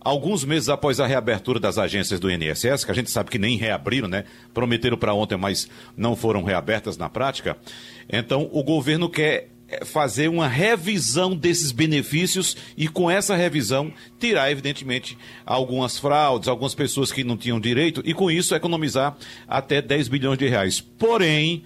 [0.05, 3.57] alguns meses após a reabertura das agências do INSS, que a gente sabe que nem
[3.57, 4.25] reabriram, né?
[4.53, 7.57] Prometeram para ontem, mas não foram reabertas na prática.
[8.09, 9.54] Então, o governo quer
[9.85, 17.11] fazer uma revisão desses benefícios e, com essa revisão, tirar, evidentemente, algumas fraudes, algumas pessoas
[17.11, 19.17] que não tinham direito e, com isso, economizar
[19.49, 20.81] até 10 bilhões de reais.
[20.81, 21.65] Porém,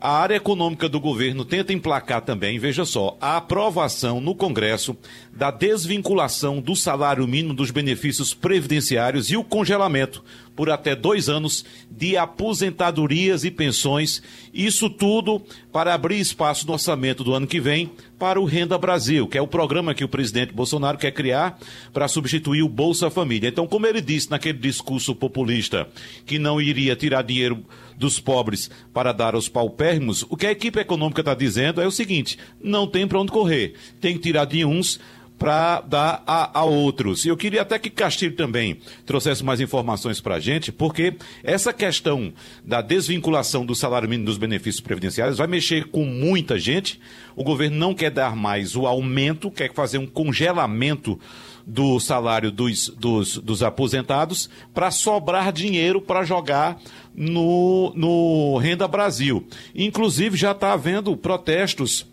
[0.00, 4.96] a área econômica do governo tenta emplacar também, veja só, a aprovação no Congresso
[5.32, 10.22] da desvinculação do salário mínimo dos benefícios previdenciários e o congelamento
[10.54, 14.22] por até dois anos de aposentadorias e pensões.
[14.52, 19.28] Isso tudo para abrir espaço no orçamento do ano que vem para o Renda Brasil,
[19.28, 21.58] que é o programa que o presidente Bolsonaro quer criar
[21.92, 23.48] para substituir o Bolsa Família.
[23.48, 25.86] Então, como ele disse naquele discurso populista
[26.24, 27.62] que não iria tirar dinheiro
[27.96, 31.90] dos pobres para dar aos paupérrimos, o que a equipe econômica está dizendo é o
[31.90, 35.00] seguinte: não tem para onde correr, tem que tirar de uns
[35.38, 37.24] para dar a, a outros.
[37.24, 41.72] E eu queria até que Castilho também trouxesse mais informações para a gente, porque essa
[41.72, 42.32] questão
[42.64, 47.00] da desvinculação do salário mínimo dos benefícios previdenciários vai mexer com muita gente.
[47.34, 51.20] O governo não quer dar mais o aumento, quer fazer um congelamento
[51.66, 56.80] do salário dos, dos, dos aposentados para sobrar dinheiro para jogar
[57.12, 59.44] no, no Renda Brasil.
[59.74, 62.06] Inclusive já está havendo protestos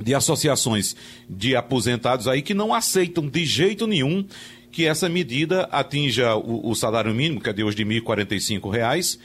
[0.00, 0.96] de associações
[1.28, 4.24] de aposentados aí que não aceitam de jeito nenhum
[4.72, 9.18] que essa medida atinja o, o salário mínimo, que é de hoje de 1.045 reais,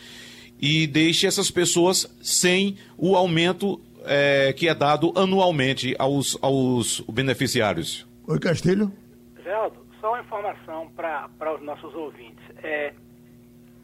[0.59, 8.05] e deixe essas pessoas sem o aumento eh, que é dado anualmente aos, aos beneficiários.
[8.27, 8.91] Oi, Castilho.
[9.45, 12.43] Geraldo, só uma informação para os nossos ouvintes.
[12.63, 12.95] É,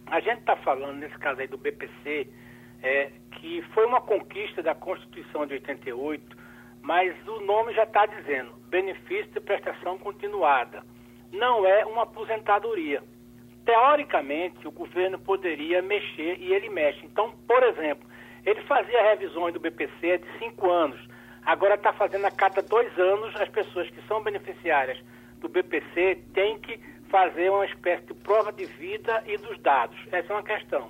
[0.08, 2.28] a gente está falando, nesse caso aí do BPC,
[2.82, 6.36] é, que foi uma conquista da Constituição de 88,
[6.82, 10.84] mas o nome já está dizendo, benefício de prestação continuada.
[11.32, 13.04] Não é uma aposentadoria.
[13.64, 17.06] Teoricamente, o governo poderia mexer e ele mexe.
[17.06, 18.10] Então, por exemplo,
[18.44, 21.00] Ele fazia revisões do BPC de cinco anos.
[21.46, 24.98] Agora está fazendo a cada dois anos as pessoas que são beneficiárias
[25.42, 29.98] do BPC têm que fazer uma espécie de prova de vida e dos dados.
[30.12, 30.90] Essa é uma questão.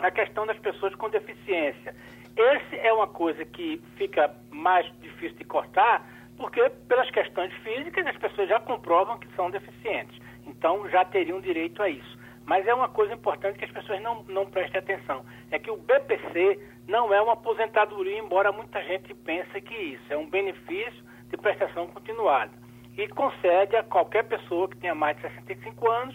[0.00, 1.94] A questão das pessoas com deficiência.
[2.36, 6.04] Esse é uma coisa que fica mais difícil de cortar,
[6.36, 10.20] porque pelas questões físicas as pessoas já comprovam que são deficientes.
[10.46, 12.18] Então já teriam direito a isso.
[12.44, 15.24] Mas é uma coisa importante que as pessoas não, não prestem atenção.
[15.50, 20.04] É que o BPC não é uma aposentadoria, embora muita gente pense que isso.
[20.10, 22.63] É um benefício de prestação continuada.
[22.96, 26.14] E concede a qualquer pessoa que tenha mais de 65 anos,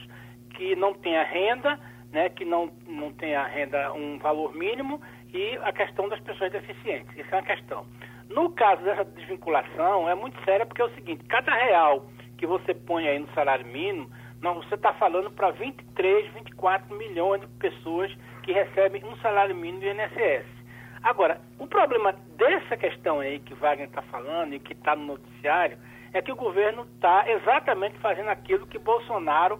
[0.55, 1.79] que não tenha renda,
[2.11, 5.01] né, que não, não tenha renda um valor mínimo,
[5.33, 7.15] e a questão das pessoas deficientes.
[7.17, 7.85] Isso é uma questão.
[8.29, 12.05] No caso dessa desvinculação, é muito séria porque é o seguinte, cada real
[12.37, 14.09] que você põe aí no salário mínimo,
[14.41, 19.81] não, você está falando para 23, 24 milhões de pessoas que recebem um salário mínimo
[19.81, 20.45] do INSS.
[21.03, 25.77] Agora, o problema dessa questão aí que Wagner está falando e que está no noticiário
[26.13, 29.59] é que o governo está exatamente fazendo aquilo que Bolsonaro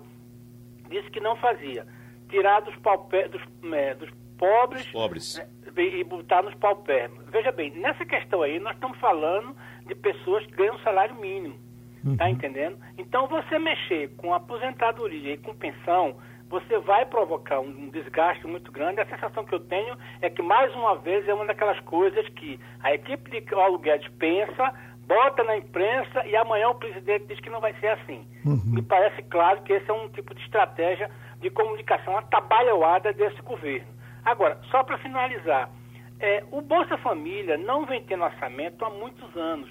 [0.89, 1.85] disse que não fazia.
[2.29, 5.37] Tirar dos, dos, é, dos pobres, pobres.
[5.37, 7.25] Né, e botar nos paupérrimos.
[7.29, 11.55] Veja bem, nessa questão aí, nós estamos falando de pessoas que ganham salário mínimo.
[11.55, 12.17] Tá uhum.
[12.17, 12.77] Tá entendendo?
[12.97, 16.15] Então, você mexer com aposentadoria e com pensão,
[16.49, 19.01] você vai provocar um desgaste muito grande.
[19.01, 22.59] A sensação que eu tenho é que, mais uma vez, é uma daquelas coisas que
[22.81, 24.73] a equipe de Paulo Guedes pensa,
[25.09, 28.27] bota na imprensa e amanhã o presidente diz que não vai ser assim.
[28.45, 28.61] Uhum.
[28.65, 33.87] Me parece claro que esse é um tipo de estratégia de comunicação atabalhoada desse governo.
[34.23, 35.71] Agora, só para finalizar,
[36.19, 39.69] é, o Bolsa Família não vem tendo orçamento há muitos anos.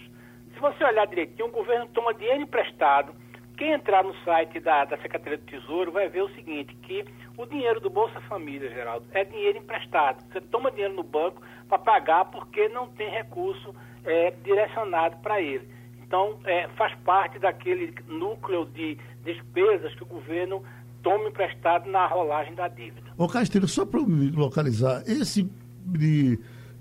[0.52, 3.14] Se você olhar direitinho, o governo toma dinheiro emprestado.
[3.56, 7.04] Quem entrar no site da, da Secretaria do Tesouro vai ver o seguinte, que
[7.36, 10.20] o dinheiro do Bolsa Família, Geraldo, é dinheiro emprestado.
[10.32, 13.72] Você toma dinheiro no banco para pagar porque não tem recurso
[14.04, 15.68] é, direcionado para ele.
[16.02, 20.62] Então, é, faz parte daquele núcleo de despesas que o governo
[21.02, 23.12] toma emprestado na rolagem da dívida.
[23.16, 25.48] Ô Castilho, só para me localizar, esse
[25.84, 26.38] de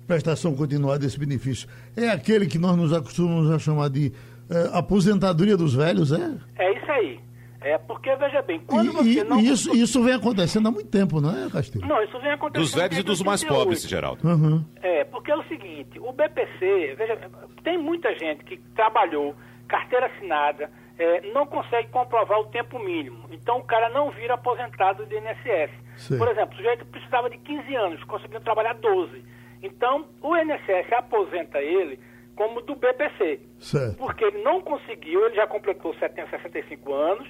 [0.08, 4.12] prestação continuada desse benefício é aquele que nós nos acostumamos a chamar de
[4.50, 6.38] é, aposentadoria dos velhos, é?
[6.58, 7.20] É isso aí.
[7.60, 9.40] É porque, veja bem, quando e, você não.
[9.40, 11.88] Isso, isso vem acontecendo há muito tempo, não é, Castilho?
[11.88, 12.64] Não, isso vem acontecendo.
[12.64, 14.28] Dos velhos e dos mais pobres, Geraldo.
[14.28, 14.64] Uhum.
[14.82, 17.20] É, porque é o seguinte: o BPC, veja,
[17.64, 19.36] tem muita gente que trabalhou,
[19.68, 23.28] carteira assinada, é, não consegue comprovar o tempo mínimo.
[23.32, 25.72] Então o cara não vira aposentado do INSS.
[25.98, 26.18] Sim.
[26.18, 29.24] Por exemplo, o sujeito precisava de 15 anos, conseguiu trabalhar 12.
[29.64, 32.00] Então o INSS aposenta ele
[32.36, 33.40] como do BPC.
[33.60, 33.98] Certo.
[33.98, 37.28] Porque ele não conseguiu, ele já completou 70, 65 anos,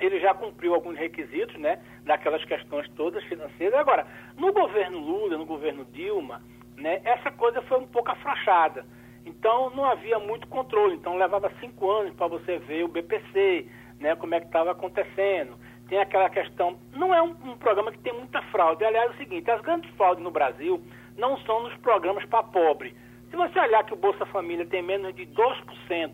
[0.00, 3.78] ele já cumpriu alguns requisitos, né, daquelas questões todas financeiras.
[3.78, 6.42] Agora, no governo Lula, no governo Dilma,
[6.76, 8.84] né, essa coisa foi um pouco afrouxada.
[9.24, 10.94] Então não havia muito controle.
[10.94, 15.56] Então levava cinco anos para você ver o BPC, né, como é que estava acontecendo.
[15.88, 16.78] Tem aquela questão.
[16.94, 18.84] Não é um, um, programa que tem muita fraude.
[18.84, 20.82] Aliás, é o seguinte: as grandes fraudes no Brasil
[21.16, 22.94] não são nos programas para pobre.
[23.30, 26.10] Se você olhar que o Bolsa Família tem menos de 2%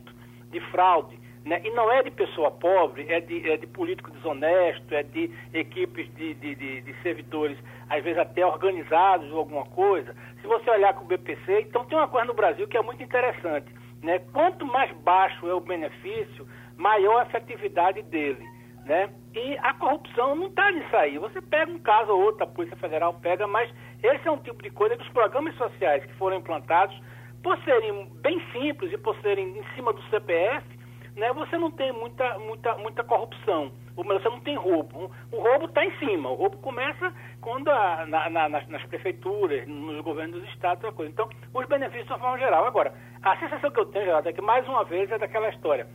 [0.51, 1.61] de fraude, né?
[1.65, 6.13] E não é de pessoa pobre, é de, é de político desonesto, é de equipes
[6.17, 7.57] de, de, de, de servidores,
[7.89, 10.13] às vezes até organizados ou alguma coisa.
[10.41, 13.01] Se você olhar com o BPC, então tem uma coisa no Brasil que é muito
[13.01, 13.73] interessante.
[14.03, 14.19] Né?
[14.33, 18.45] Quanto mais baixo é o benefício, maior a efetividade dele.
[18.85, 19.09] Né?
[19.33, 21.17] E a corrupção não está nisso aí.
[21.17, 24.61] Você pega um caso ou outro, a Polícia Federal pega, mas esse é um tipo
[24.65, 27.01] de coisa que os programas sociais que foram implantados,
[27.41, 30.76] por serem bem simples e por serem em cima do CPF,
[31.17, 33.73] né, você não tem muita, muita, muita corrupção.
[33.97, 35.11] Você não tem roubo.
[35.33, 36.31] O roubo está em cima.
[36.31, 41.11] O roubo começa quando a, na, na, nas, prefeituras, nos governos dos estados, coisa.
[41.11, 42.67] Então, os benefícios são forma geral.
[42.67, 45.87] Agora, a sensação que eu tenho, Geraldo, é que mais uma vez é daquela história.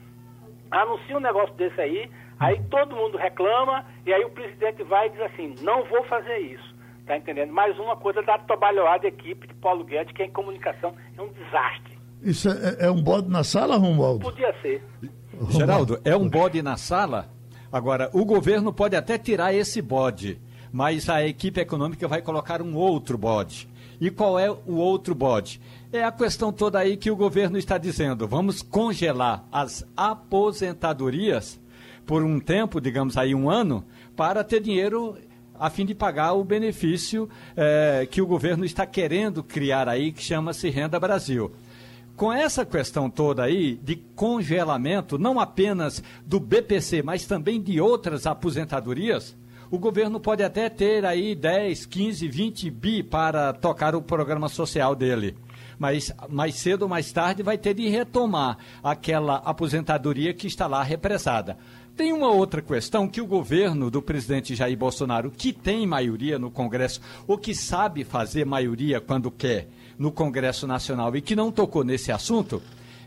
[0.71, 5.09] Anuncia um negócio desse aí, aí todo mundo reclama, e aí o presidente vai e
[5.11, 6.75] diz assim, não vou fazer isso.
[7.05, 7.53] Tá entendendo?
[7.53, 11.27] Mais uma coisa da trabalhada equipe de Paulo Guedes, que é em comunicação é um
[11.27, 11.90] desastre.
[12.23, 14.19] Isso é, é um bode na sala, Romualdo?
[14.19, 14.83] Podia ser.
[15.49, 17.29] Geraldo, é um bode na sala?
[17.71, 20.39] Agora, o governo pode até tirar esse bode,
[20.71, 23.67] mas a equipe econômica vai colocar um outro bode.
[23.99, 25.61] E qual é o outro bode?
[25.91, 28.27] É a questão toda aí que o governo está dizendo.
[28.27, 31.59] Vamos congelar as aposentadorias
[32.05, 33.85] por um tempo, digamos aí um ano,
[34.15, 35.17] para ter dinheiro
[35.57, 40.21] a fim de pagar o benefício é, que o governo está querendo criar aí, que
[40.21, 41.51] chama-se Renda Brasil
[42.21, 48.27] com essa questão toda aí de congelamento, não apenas do BPC, mas também de outras
[48.27, 49.35] aposentadorias,
[49.71, 54.93] O governo pode até ter aí 10, 15, 20 bi para tocar o programa social
[54.93, 55.35] dele
[55.79, 60.83] mas mais cedo ou mais tarde vai ter de retomar aquela aposentadoria que está lá
[60.83, 61.57] represada.
[61.97, 66.51] Tem uma outra questão que o governo do presidente Jair Bolsonaro, que tem maioria no
[66.51, 69.69] Congresso, ou que sabe fazer maioria quando quer
[70.01, 72.59] no Congresso Nacional e que não tocou nesse assunto,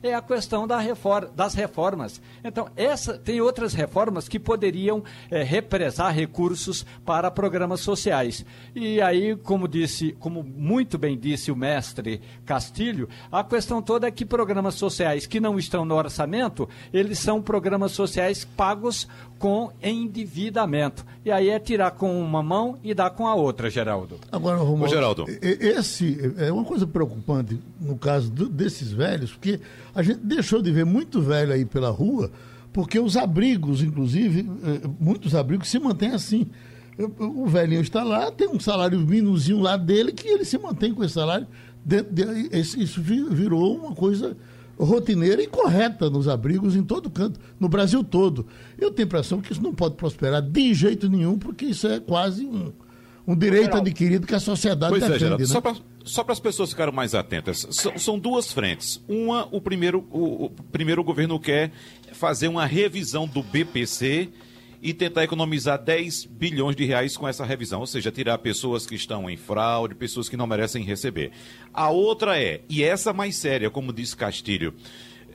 [0.08, 2.20] é a questão da reforma, das reformas.
[2.44, 8.44] Então, essa tem outras reformas que poderiam é, represar recursos para programas sociais.
[8.74, 14.10] E aí, como disse, como muito bem disse o mestre Castilho, a questão toda é
[14.10, 21.04] que programas sociais que não estão no orçamento, eles são programas sociais pagos com endividamento.
[21.24, 24.18] E aí é tirar com uma mão e dar com a outra, Geraldo.
[24.30, 25.24] Agora, Romualdo, Geraldo.
[25.40, 29.60] esse é uma coisa preocupante no caso do, desses velhos, porque
[29.94, 32.30] a gente deixou de ver muito velho aí pela rua,
[32.72, 36.46] porque os abrigos, inclusive, eh, muitos abrigos se mantêm assim.
[37.18, 41.02] O velhinho está lá, tem um salário mínimozinho lá dele, que ele se mantém com
[41.02, 41.46] esse salário.
[42.52, 44.36] Isso virou uma coisa
[44.78, 48.46] rotineira e correta nos abrigos em todo canto, no Brasil todo.
[48.78, 52.00] Eu tenho a impressão que isso não pode prosperar de jeito nenhum, porque isso é
[52.00, 52.72] quase um,
[53.26, 55.24] um direito adquirido que a sociedade pois é, defende.
[55.24, 55.84] É, Geraldo, né?
[56.04, 59.02] Só para as pessoas ficarem mais atentas, são, são duas frentes.
[59.08, 61.72] Uma, o primeiro, o, o primeiro o governo quer
[62.12, 64.28] fazer uma revisão do BPC
[64.82, 68.94] e tentar economizar 10 bilhões de reais com essa revisão, ou seja, tirar pessoas que
[68.94, 71.32] estão em fraude, pessoas que não merecem receber.
[71.72, 74.74] A outra é, e essa mais séria, como disse Castilho,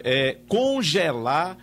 [0.04, 1.58] é congelar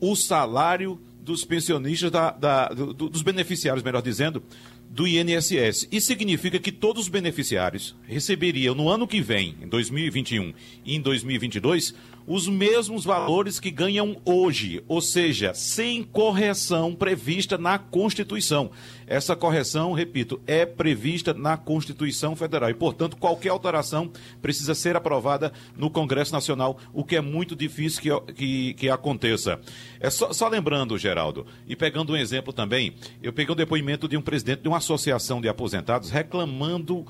[0.00, 4.42] o salário dos pensionistas, da, da, do, dos beneficiários, melhor dizendo,
[4.88, 5.88] do INSS.
[5.90, 10.52] Isso significa que todos os beneficiários receberiam no ano que vem, em 2021
[10.84, 11.94] e em 2022,
[12.26, 18.70] os mesmos valores que ganham hoje, ou seja, sem correção prevista na Constituição.
[19.06, 24.10] Essa correção, repito, é prevista na Constituição Federal e, portanto, qualquer alteração
[24.42, 29.60] precisa ser aprovada no Congresso Nacional, o que é muito difícil que, que, que aconteça.
[30.00, 34.16] É só, só lembrando, Geraldo, e pegando um exemplo também, eu peguei um depoimento de
[34.16, 37.06] um presidente de uma associação de aposentados reclamando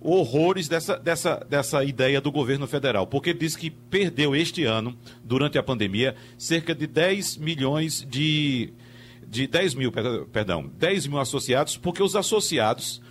[0.00, 5.58] horrores dessa, dessa, dessa ideia do governo federal, porque disse que perdeu este ano, durante
[5.58, 8.72] a pandemia, cerca de 10 milhões de.
[9.26, 9.92] de 10 mil,
[10.32, 13.02] perdão, 10 mil associados, porque os associados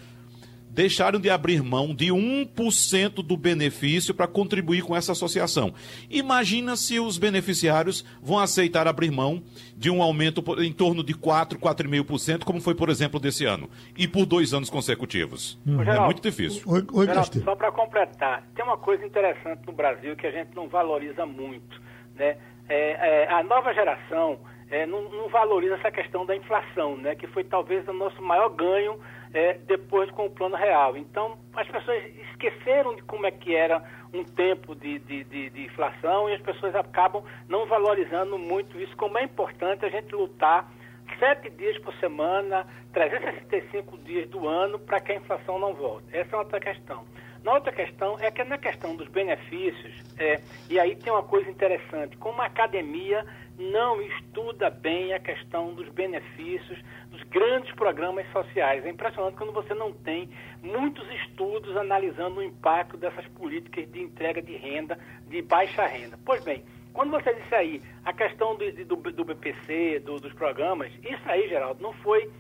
[0.79, 5.73] deixaram de abrir mão de 1% do benefício para contribuir com essa associação.
[6.09, 9.43] Imagina se os beneficiários vão aceitar abrir mão
[9.75, 14.07] de um aumento em torno de 4, 4,5%, como foi, por exemplo, desse ano, e
[14.07, 15.59] por dois anos consecutivos.
[15.67, 15.81] Hum.
[15.81, 16.63] é muito difícil.
[16.65, 20.55] Oi, oi, Geraldo, só para completar, tem uma coisa interessante no Brasil que a gente
[20.55, 21.81] não valoriza muito.
[22.15, 22.37] Né?
[22.69, 24.39] É, é, a nova geração
[24.71, 27.15] é, não, não valoriza essa questão da inflação, né?
[27.15, 28.97] que foi talvez o nosso maior ganho
[29.33, 30.97] é, depois com o plano real.
[30.97, 35.65] Então, as pessoas esqueceram de como é que era um tempo de, de, de, de,
[35.65, 40.71] inflação e as pessoas acabam não valorizando muito isso, como é importante a gente lutar
[41.19, 46.07] sete dias por semana, 365 dias do ano, para que a inflação não volte.
[46.11, 47.05] Essa é outra questão.
[47.43, 51.49] Na outra questão é que na questão dos benefícios, é, e aí tem uma coisa
[51.49, 53.25] interessante, como a academia
[53.59, 56.79] não estuda bem a questão dos benefícios
[57.11, 58.85] dos grandes programas sociais.
[58.85, 60.29] É impressionante quando você não tem
[60.63, 64.97] muitos estudos analisando o impacto dessas políticas de entrega de renda,
[65.27, 66.17] de baixa renda.
[66.25, 70.91] Pois bem, quando você disse aí a questão do, do, do BPC, do, dos programas,
[71.03, 72.31] isso aí, Geraldo, não foi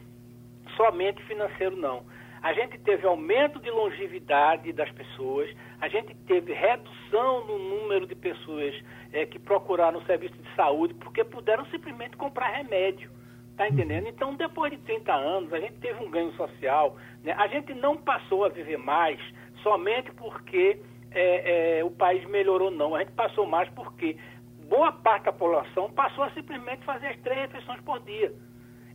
[0.77, 2.03] somente financeiro, não.
[2.41, 5.49] A gente teve aumento de longevidade das pessoas,
[5.81, 8.73] a gente teve redução no número de pessoas
[9.11, 13.11] é, que procuraram o serviço de saúde porque puderam simplesmente comprar remédio.
[13.57, 14.07] Tá entendendo?
[14.07, 16.95] Então, depois de 30 anos, a gente teve um ganho social.
[17.21, 17.33] Né?
[17.33, 19.19] A gente não passou a viver mais
[19.61, 20.79] somente porque
[21.11, 22.95] é, é, o país melhorou, não.
[22.95, 24.15] A gente passou mais porque
[24.69, 28.33] boa parte da população passou a simplesmente fazer as três refeições por dia.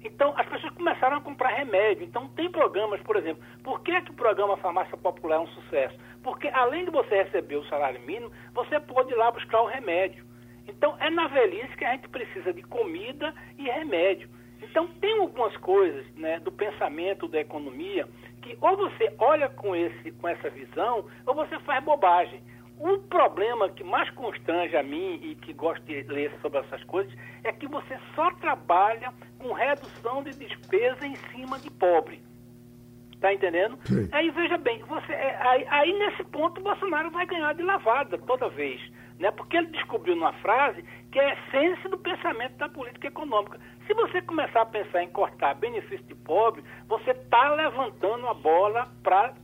[0.05, 2.05] Então, as pessoas começaram a comprar remédio.
[2.05, 3.43] Então, tem programas, por exemplo.
[3.63, 5.99] Por que, é que o programa Farmácia Popular é um sucesso?
[6.23, 10.25] Porque, além de você receber o salário mínimo, você pode ir lá buscar o remédio.
[10.69, 14.29] Então, é na velhice que a gente precisa de comida e remédio.
[14.63, 18.07] Então, tem algumas coisas né, do pensamento da economia
[18.43, 22.43] que ou você olha com, esse, com essa visão ou você faz bobagem.
[22.79, 27.13] O problema que mais constrange a mim e que gosto de ler sobre essas coisas
[27.45, 29.13] é que você só trabalha
[29.45, 32.19] com redução de despesa em cima de pobre.
[33.21, 33.79] Tá entendendo?
[33.85, 34.09] Sim.
[34.11, 38.17] Aí veja bem, você, é, aí, aí, nesse ponto o Bolsonaro vai ganhar de lavada
[38.19, 38.81] toda vez.
[39.19, 39.31] Né?
[39.31, 40.83] Porque ele descobriu numa frase
[41.13, 43.61] que é a essência do pensamento da política econômica.
[43.87, 48.89] Se você começar a pensar em cortar benefício de pobre, você está levantando a bola
[49.03, 49.35] para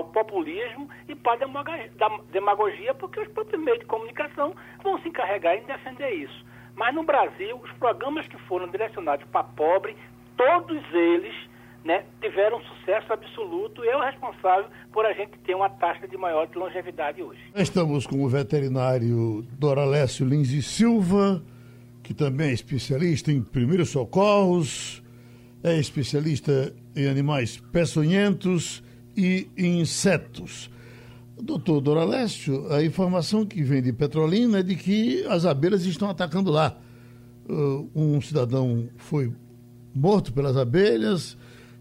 [0.00, 5.54] o populismo e para a demagogia, porque os próprios meios de comunicação vão se encarregar
[5.54, 6.44] em defender isso.
[6.76, 9.96] Mas no Brasil, os programas que foram direcionados para pobre,
[10.36, 11.34] todos eles
[11.84, 16.16] né, tiveram sucesso absoluto e é o responsável por a gente ter uma taxa de
[16.16, 17.40] maior de longevidade hoje.
[17.54, 21.42] Estamos com o veterinário Doralécio Lins e Silva
[22.06, 25.02] que também é especialista em primeiros socorros,
[25.60, 28.80] é especialista em animais peçonhentos
[29.16, 30.70] e insetos.
[31.38, 36.50] Doutor Doralécio, a informação que vem de Petrolina é de que as abelhas estão atacando
[36.50, 36.78] lá.
[37.46, 39.30] Uh, um cidadão foi
[39.94, 41.36] morto pelas abelhas,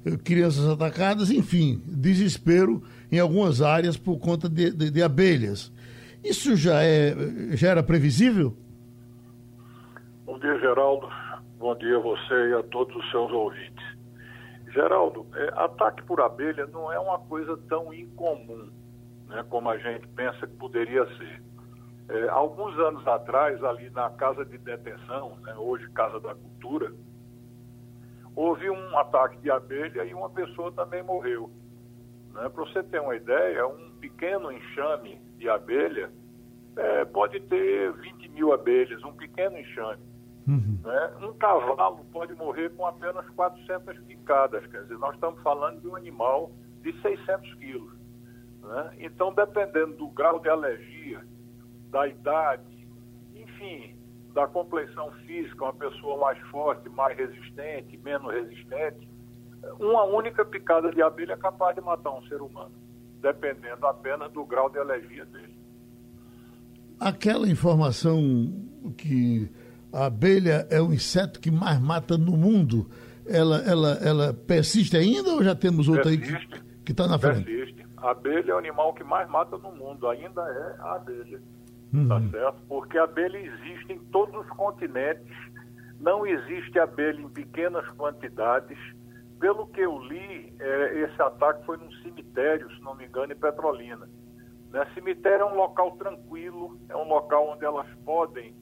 [0.06, 5.72] uh, crianças atacadas, enfim, desespero em algumas áreas por conta de, de, de abelhas.
[6.22, 7.16] Isso já, é,
[7.56, 8.54] já era previsível?
[10.26, 11.08] Bom dia, Geraldo.
[11.58, 13.86] Bom dia a você e a todos os seus ouvintes.
[14.74, 18.70] Geraldo, é, ataque por abelha não é uma coisa tão incomum
[19.28, 21.44] né, como a gente pensa que poderia ser.
[22.08, 26.94] É, alguns anos atrás, ali na Casa de Detenção, né, hoje Casa da Cultura,
[28.36, 31.50] houve um ataque de abelha e uma pessoa também morreu.
[32.34, 32.50] Né?
[32.50, 36.12] Para você ter uma ideia, um pequeno enxame de abelha
[36.78, 40.04] é, pode ter 20 mil abelhas, um pequeno enxame.
[40.48, 40.80] Uhum.
[40.84, 41.12] Né?
[41.22, 45.96] Um cavalo pode morrer com apenas 400 picadas, quer dizer, nós estamos falando de um
[45.96, 46.52] animal
[46.82, 48.05] de 600 quilos.
[48.66, 48.92] Né?
[49.00, 51.22] Então, dependendo do grau de alergia,
[51.92, 52.88] da idade,
[53.36, 53.96] enfim,
[54.34, 59.08] da complexão física, uma pessoa mais forte, mais resistente, menos resistente,
[59.80, 62.74] uma única picada de abelha é capaz de matar um ser humano,
[63.22, 65.56] dependendo apenas do grau de alergia dele.
[67.00, 68.22] Aquela informação
[68.98, 69.50] que
[69.92, 72.90] a abelha é o inseto que mais mata no mundo.
[73.28, 77.50] Ela, ela, ela persiste ainda ou já temos outra persiste, aí que está na frente?
[78.06, 81.42] A abelha é o animal que mais mata no mundo, ainda é a abelha.
[81.92, 82.08] Uhum.
[82.08, 82.62] Tá certo?
[82.68, 85.36] Porque a abelha existe em todos os continentes,
[86.00, 88.78] não existe abelha em pequenas quantidades.
[89.40, 93.36] Pelo que eu li, é, esse ataque foi num cemitério, se não me engano, em
[93.36, 94.08] Petrolina.
[94.70, 94.86] Né?
[94.94, 98.56] Cemitério é um local tranquilo, é um local onde elas podem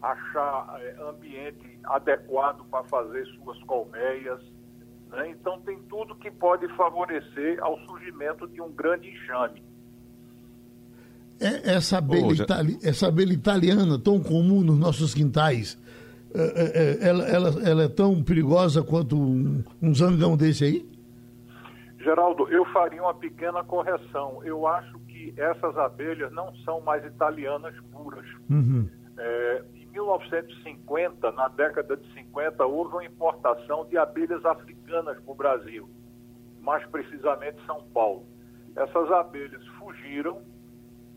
[0.00, 4.40] achar é, ambiente adequado para fazer suas colmeias.
[5.14, 5.30] Né?
[5.30, 9.62] Então, tem tudo que pode favorecer ao surgimento de um grande enxame.
[11.40, 12.44] É, essa, abelha oh, já...
[12.44, 12.78] itali...
[12.82, 15.78] essa abelha italiana, tão comum nos nossos quintais,
[16.34, 20.94] é, é, ela, ela, ela é tão perigosa quanto um, um zangão desse aí?
[22.00, 24.42] Geraldo, eu faria uma pequena correção.
[24.44, 28.26] Eu acho que essas abelhas não são mais italianas puras.
[28.50, 28.86] Uhum.
[29.16, 29.62] É,
[29.94, 35.88] 1950, na década de 50, houve uma importação de abelhas africanas para o Brasil,
[36.60, 38.26] mais precisamente São Paulo.
[38.74, 40.42] Essas abelhas fugiram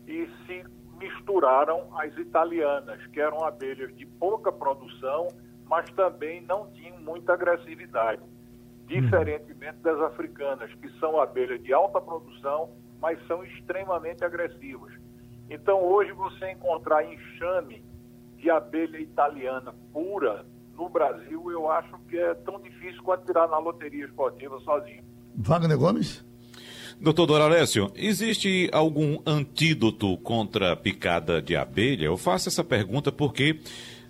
[0.06, 0.64] e se
[0.96, 5.26] misturaram às italianas, que eram abelhas de pouca produção,
[5.68, 8.22] mas também não tinham muita agressividade,
[8.86, 12.70] diferentemente das africanas, que são abelhas de alta produção,
[13.00, 14.92] mas são extremamente agressivas.
[15.50, 17.87] Então, hoje, você encontrar enxame
[18.38, 23.58] de abelha italiana pura no Brasil, eu acho que é tão difícil quanto tirar na
[23.58, 25.02] loteria esportiva sozinho.
[25.34, 26.24] Wagner Gomes?
[27.00, 32.06] Doutor Doralécio, existe algum antídoto contra a picada de abelha?
[32.06, 33.60] Eu faço essa pergunta porque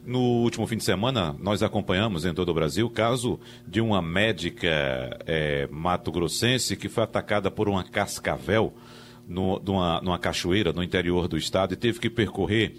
[0.05, 4.01] no último fim de semana nós acompanhamos em todo o Brasil o caso de uma
[4.01, 4.69] médica
[5.27, 8.73] é, mato-grossense que foi atacada por uma cascavel
[9.27, 12.75] no, numa, numa cachoeira no interior do estado e teve que percorrer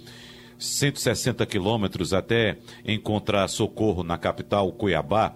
[0.60, 5.34] 160 quilômetros até encontrar socorro na capital, Cuiabá.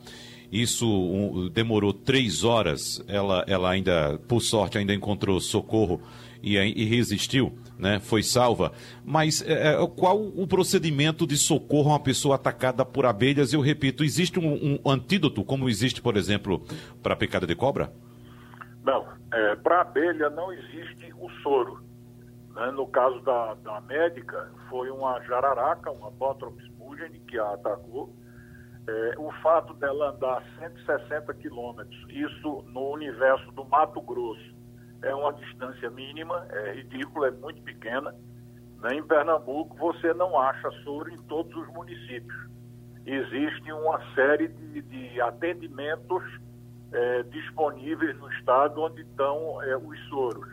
[0.51, 3.03] Isso um, demorou três horas.
[3.07, 5.99] Ela, ela ainda, por sorte, ainda encontrou socorro
[6.43, 7.99] e, e resistiu, né?
[7.99, 8.73] Foi salva.
[9.03, 13.53] Mas é, é, qual o procedimento de socorro a uma pessoa atacada por abelhas?
[13.53, 16.63] Eu repito, existe um, um antídoto, como existe, por exemplo,
[17.01, 17.91] para a picada de cobra?
[18.83, 21.81] Não, é, para abelha não existe o soro.
[22.53, 22.71] Né?
[22.71, 26.73] No caso da, da médica, foi uma jararaca, uma Botrops
[27.33, 28.13] que a atacou.
[28.87, 34.53] É, o fato dela andar 160 quilômetros, isso no universo do Mato Grosso,
[35.01, 38.13] é uma distância mínima, é ridícula, é muito pequena.
[38.81, 38.95] Né?
[38.95, 42.51] Em Pernambuco, você não acha soro em todos os municípios.
[43.05, 46.23] Existe uma série de, de atendimentos
[46.91, 50.52] é, disponíveis no estado onde estão é, os soros.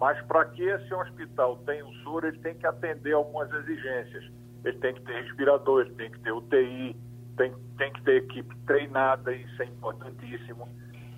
[0.00, 4.24] Mas para que esse hospital tenha o soro, ele tem que atender algumas exigências.
[4.64, 6.96] Ele tem que ter respirador, ele tem que ter UTI,
[7.36, 10.68] tem, tem que ter equipe treinada, isso é importantíssimo,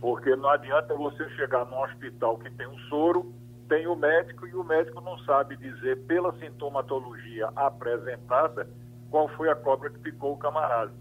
[0.01, 3.35] porque não adianta você chegar num hospital que tem um soro,
[3.69, 8.69] tem o médico e o médico não sabe dizer pela sintomatologia apresentada
[9.11, 10.93] qual foi a cobra que picou o camarada.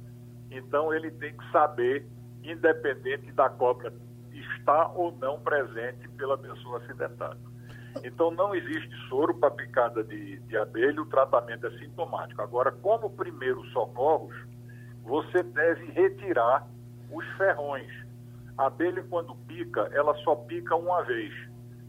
[0.51, 2.07] Então ele tem que saber,
[2.43, 3.93] independente da cobra
[4.32, 7.48] estar ou não presente pela pessoa acidentada.
[8.03, 12.41] Então não existe soro para picada de, de abelha, o tratamento é sintomático.
[12.41, 14.35] Agora, como primeiros socorros,
[15.03, 16.67] você deve retirar
[17.11, 17.91] os ferrões.
[18.57, 21.33] A abelha, quando pica, ela só pica uma vez.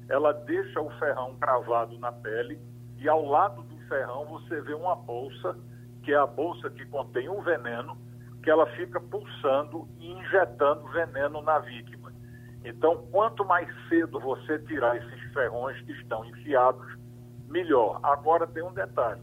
[0.09, 2.59] Ela deixa o ferrão cravado na pele
[2.96, 5.57] e ao lado do ferrão você vê uma bolsa,
[6.03, 7.96] que é a bolsa que contém um veneno,
[8.42, 11.99] que ela fica pulsando e injetando veneno na vítima.
[12.64, 16.86] Então, quanto mais cedo você tirar esses ferrões que estão enfiados,
[17.48, 17.98] melhor.
[18.02, 19.20] Agora tem um detalhe: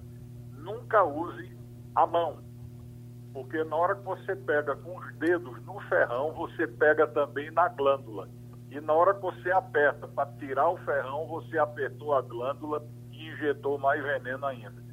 [0.54, 1.56] nunca use
[1.96, 2.40] a mão,
[3.34, 7.68] porque na hora que você pega com os dedos no ferrão, você pega também na
[7.70, 8.28] glândula.
[8.70, 13.30] E na hora que você aperta para tirar o ferrão, você apertou a glândula e
[13.30, 14.84] injetou mais veneno ainda.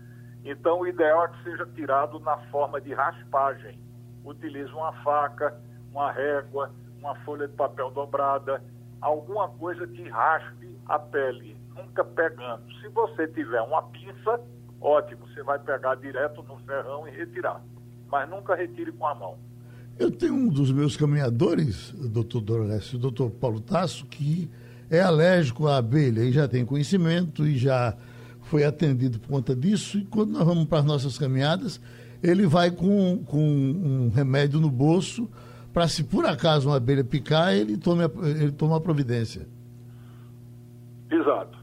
[0.45, 3.81] Então, o ideal é que seja tirado na forma de raspagem.
[4.25, 5.59] Utilize uma faca,
[5.91, 6.71] uma régua,
[7.05, 8.63] uma folha de papel dobrada,
[9.01, 12.63] alguma coisa que raspe a pele, nunca pegando.
[12.81, 14.41] Se você tiver uma pinça,
[14.81, 17.63] ótimo, você vai pegar direto no ferrão e retirar.
[18.11, 19.37] Mas nunca retire com a mão.
[19.99, 24.51] Eu tenho um dos meus caminhadores, doutor Doreste, o doutor Paulo Tasso, que
[24.91, 27.95] é alérgico à abelha e já tem conhecimento e já
[28.43, 29.99] foi atendido por conta disso.
[29.99, 31.81] E quando nós vamos para as nossas caminhadas,
[32.23, 35.29] ele vai com, com um remédio no bolso
[35.75, 39.47] para, se por acaso uma abelha picar, ele tome ele toma a providência.
[41.11, 41.59] Exato.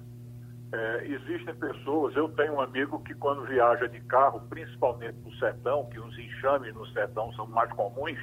[0.73, 5.85] É, existem pessoas, eu tenho um amigo que quando viaja de carro, principalmente no sertão,
[5.89, 8.19] que os enxames no sertão são mais comuns,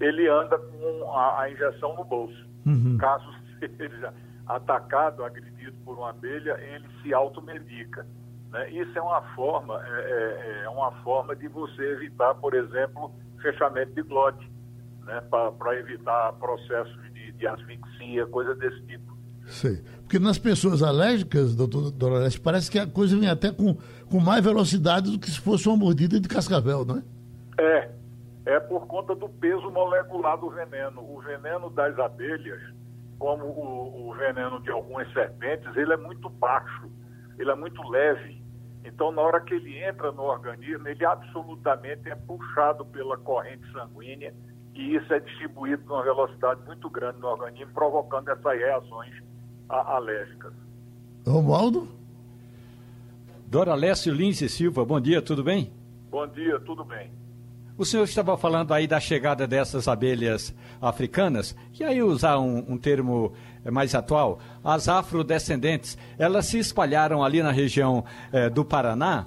[0.00, 2.46] ele anda com a, a injeção no bolso.
[2.66, 2.96] Uhum.
[2.98, 3.24] Caso
[3.76, 4.12] seja
[4.46, 8.06] atacado, agredido por uma abelha, ele se automedica.
[8.50, 8.70] Né?
[8.70, 13.92] Isso é uma forma, é, é, é, uma forma de você evitar, por exemplo, fechamento
[13.92, 14.50] de glote,
[15.10, 15.20] né?
[15.58, 19.10] para evitar processos de, de asfixia, coisa desse tipo.
[19.46, 19.82] Sei.
[20.02, 23.76] Porque nas pessoas alérgicas, doutor Doreste, parece que a coisa vem até com,
[24.08, 27.02] com mais velocidade do que se fosse uma mordida de cascavel, não é?
[27.58, 27.90] É.
[28.46, 31.00] É por conta do peso molecular do veneno.
[31.02, 32.60] O veneno das abelhas,
[33.18, 36.88] como o, o veneno de algumas serpentes, ele é muito baixo,
[37.38, 38.40] ele é muito leve.
[38.84, 44.32] Então, na hora que ele entra no organismo, ele absolutamente é puxado pela corrente sanguínea
[44.80, 49.14] e isso é distribuído numa velocidade muito grande no organismo, provocando essas reações
[49.68, 50.52] alérgicas.
[51.26, 51.86] Romualdo?
[53.46, 55.70] Doralécio Lins e Silva, bom dia, tudo bem?
[56.10, 57.10] Bom dia, tudo bem.
[57.76, 62.78] O senhor estava falando aí da chegada dessas abelhas africanas, e aí usar um, um,
[62.78, 63.34] termo
[63.70, 69.26] mais atual, as afrodescendentes, elas se espalharam ali na região eh, do Paraná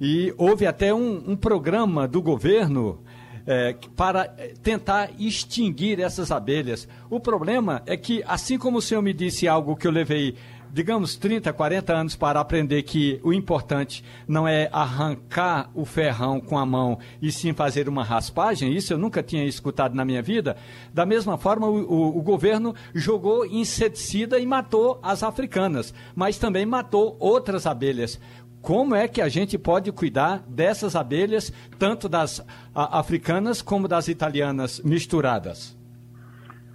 [0.00, 3.00] e houve até um, um programa do governo
[3.46, 4.24] é, para
[4.62, 6.88] tentar extinguir essas abelhas.
[7.10, 10.36] O problema é que, assim como o senhor me disse algo que eu levei
[10.74, 16.58] digamos, 30, 40 anos para aprender que o importante não é arrancar o ferrão com
[16.58, 20.56] a mão e sim fazer uma raspagem, isso eu nunca tinha escutado na minha vida.
[20.92, 26.66] Da mesma forma, o, o, o governo jogou inseticida e matou as africanas, mas também
[26.66, 28.18] matou outras abelhas
[28.64, 32.40] como é que a gente pode cuidar dessas abelhas, tanto das
[32.74, 35.76] a, africanas como das italianas misturadas?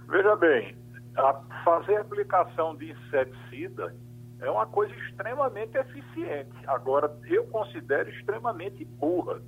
[0.08, 0.76] Veja bem,
[1.64, 3.92] fazer aplicação de inseticida
[4.40, 6.52] é uma coisa extremamente eficiente.
[6.68, 9.42] Agora, eu considero extremamente burra.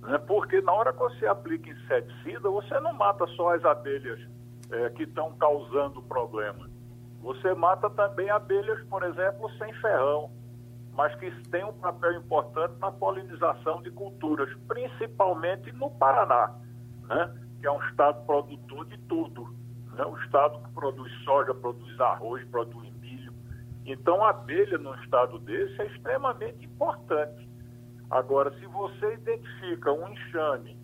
[0.00, 0.16] Né?
[0.26, 4.18] Porque na hora que você aplica inseticida, você não mata só as abelhas
[4.70, 6.66] é, que estão causando problema.
[7.20, 10.37] Você mata também abelhas, por exemplo, sem ferrão
[10.98, 16.52] mas que tem um papel importante na polinização de culturas, principalmente no Paraná,
[17.04, 17.32] né?
[17.60, 19.44] que é um estado produtor de tudo.
[19.94, 20.04] Né?
[20.04, 23.32] Um estado que produz soja, produz arroz, produz milho.
[23.86, 27.48] Então, a abelha num estado desse é extremamente importante.
[28.10, 30.76] Agora, se você identifica um enxame,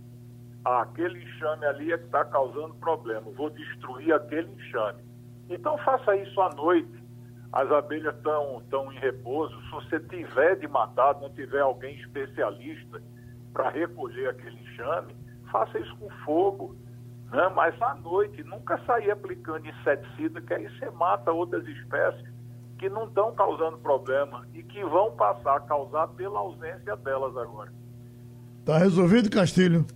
[0.65, 5.03] ah, aquele enxame ali é que está causando problema, vou destruir aquele enxame.
[5.49, 7.04] Então, faça isso à noite
[7.55, 9.57] as abelhas estão tão em repouso.
[9.63, 13.01] Se você tiver de matar, não tiver alguém especialista
[13.53, 15.15] para recolher aquele enxame,
[15.53, 16.75] faça isso com fogo.
[17.31, 17.49] Né?
[17.55, 22.29] Mas à noite, nunca sair aplicando inseticida, que aí você mata outras espécies
[22.77, 27.73] que não estão causando problema e que vão passar a causar pela ausência delas agora.
[28.59, 29.87] Está resolvido, Castilho?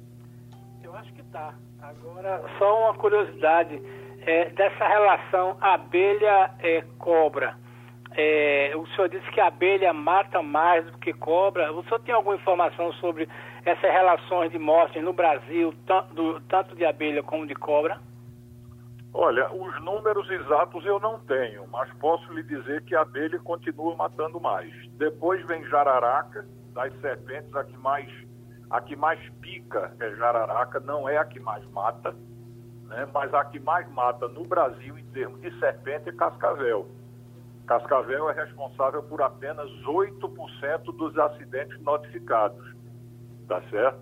[0.95, 1.55] acho que tá.
[1.81, 3.81] Agora, só uma curiosidade
[4.29, 7.57] é, dessa relação abelha-cobra.
[8.14, 11.72] É, o senhor disse que a abelha mata mais do que cobra.
[11.72, 13.26] O senhor tem alguma informação sobre
[13.64, 17.99] essas relações de morte no Brasil, tanto, tanto de abelha como de cobra?
[19.14, 23.97] Olha, os números exatos eu não tenho, mas posso lhe dizer que a abelha continua
[23.97, 24.70] matando mais.
[24.99, 28.11] Depois vem jararaca, das serpentes, a que mais,
[28.68, 32.14] a que mais pica é jararaca, não é a que mais mata,
[32.89, 33.09] né?
[33.12, 36.89] mas a que mais mata no Brasil, em termos de serpente, é cascavel.
[37.66, 42.74] Cascavel é responsável por apenas 8% dos acidentes notificados,
[43.47, 44.01] tá certo?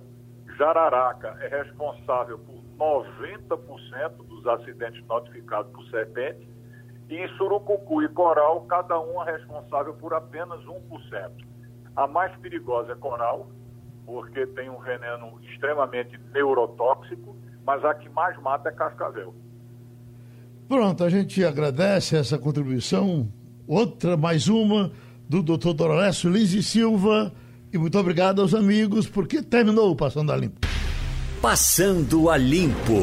[0.56, 6.48] Jararaca é responsável por 90% dos acidentes notificados por serpente,
[7.08, 11.30] e surucucu e coral, cada uma é responsável por apenas 1%.
[11.94, 13.48] A mais perigosa é coral,
[14.04, 16.95] porque tem um veneno extremamente neurotóxico,
[17.66, 19.34] mas a que mais mata é cascavel.
[20.68, 23.28] Pronto, a gente agradece essa contribuição.
[23.66, 24.92] Outra, mais uma,
[25.28, 27.32] do doutor Dorolécio Lins e Silva.
[27.72, 30.60] E muito obrigado aos amigos, porque terminou o Passando a Limpo.
[31.42, 32.94] Passando a Limpo.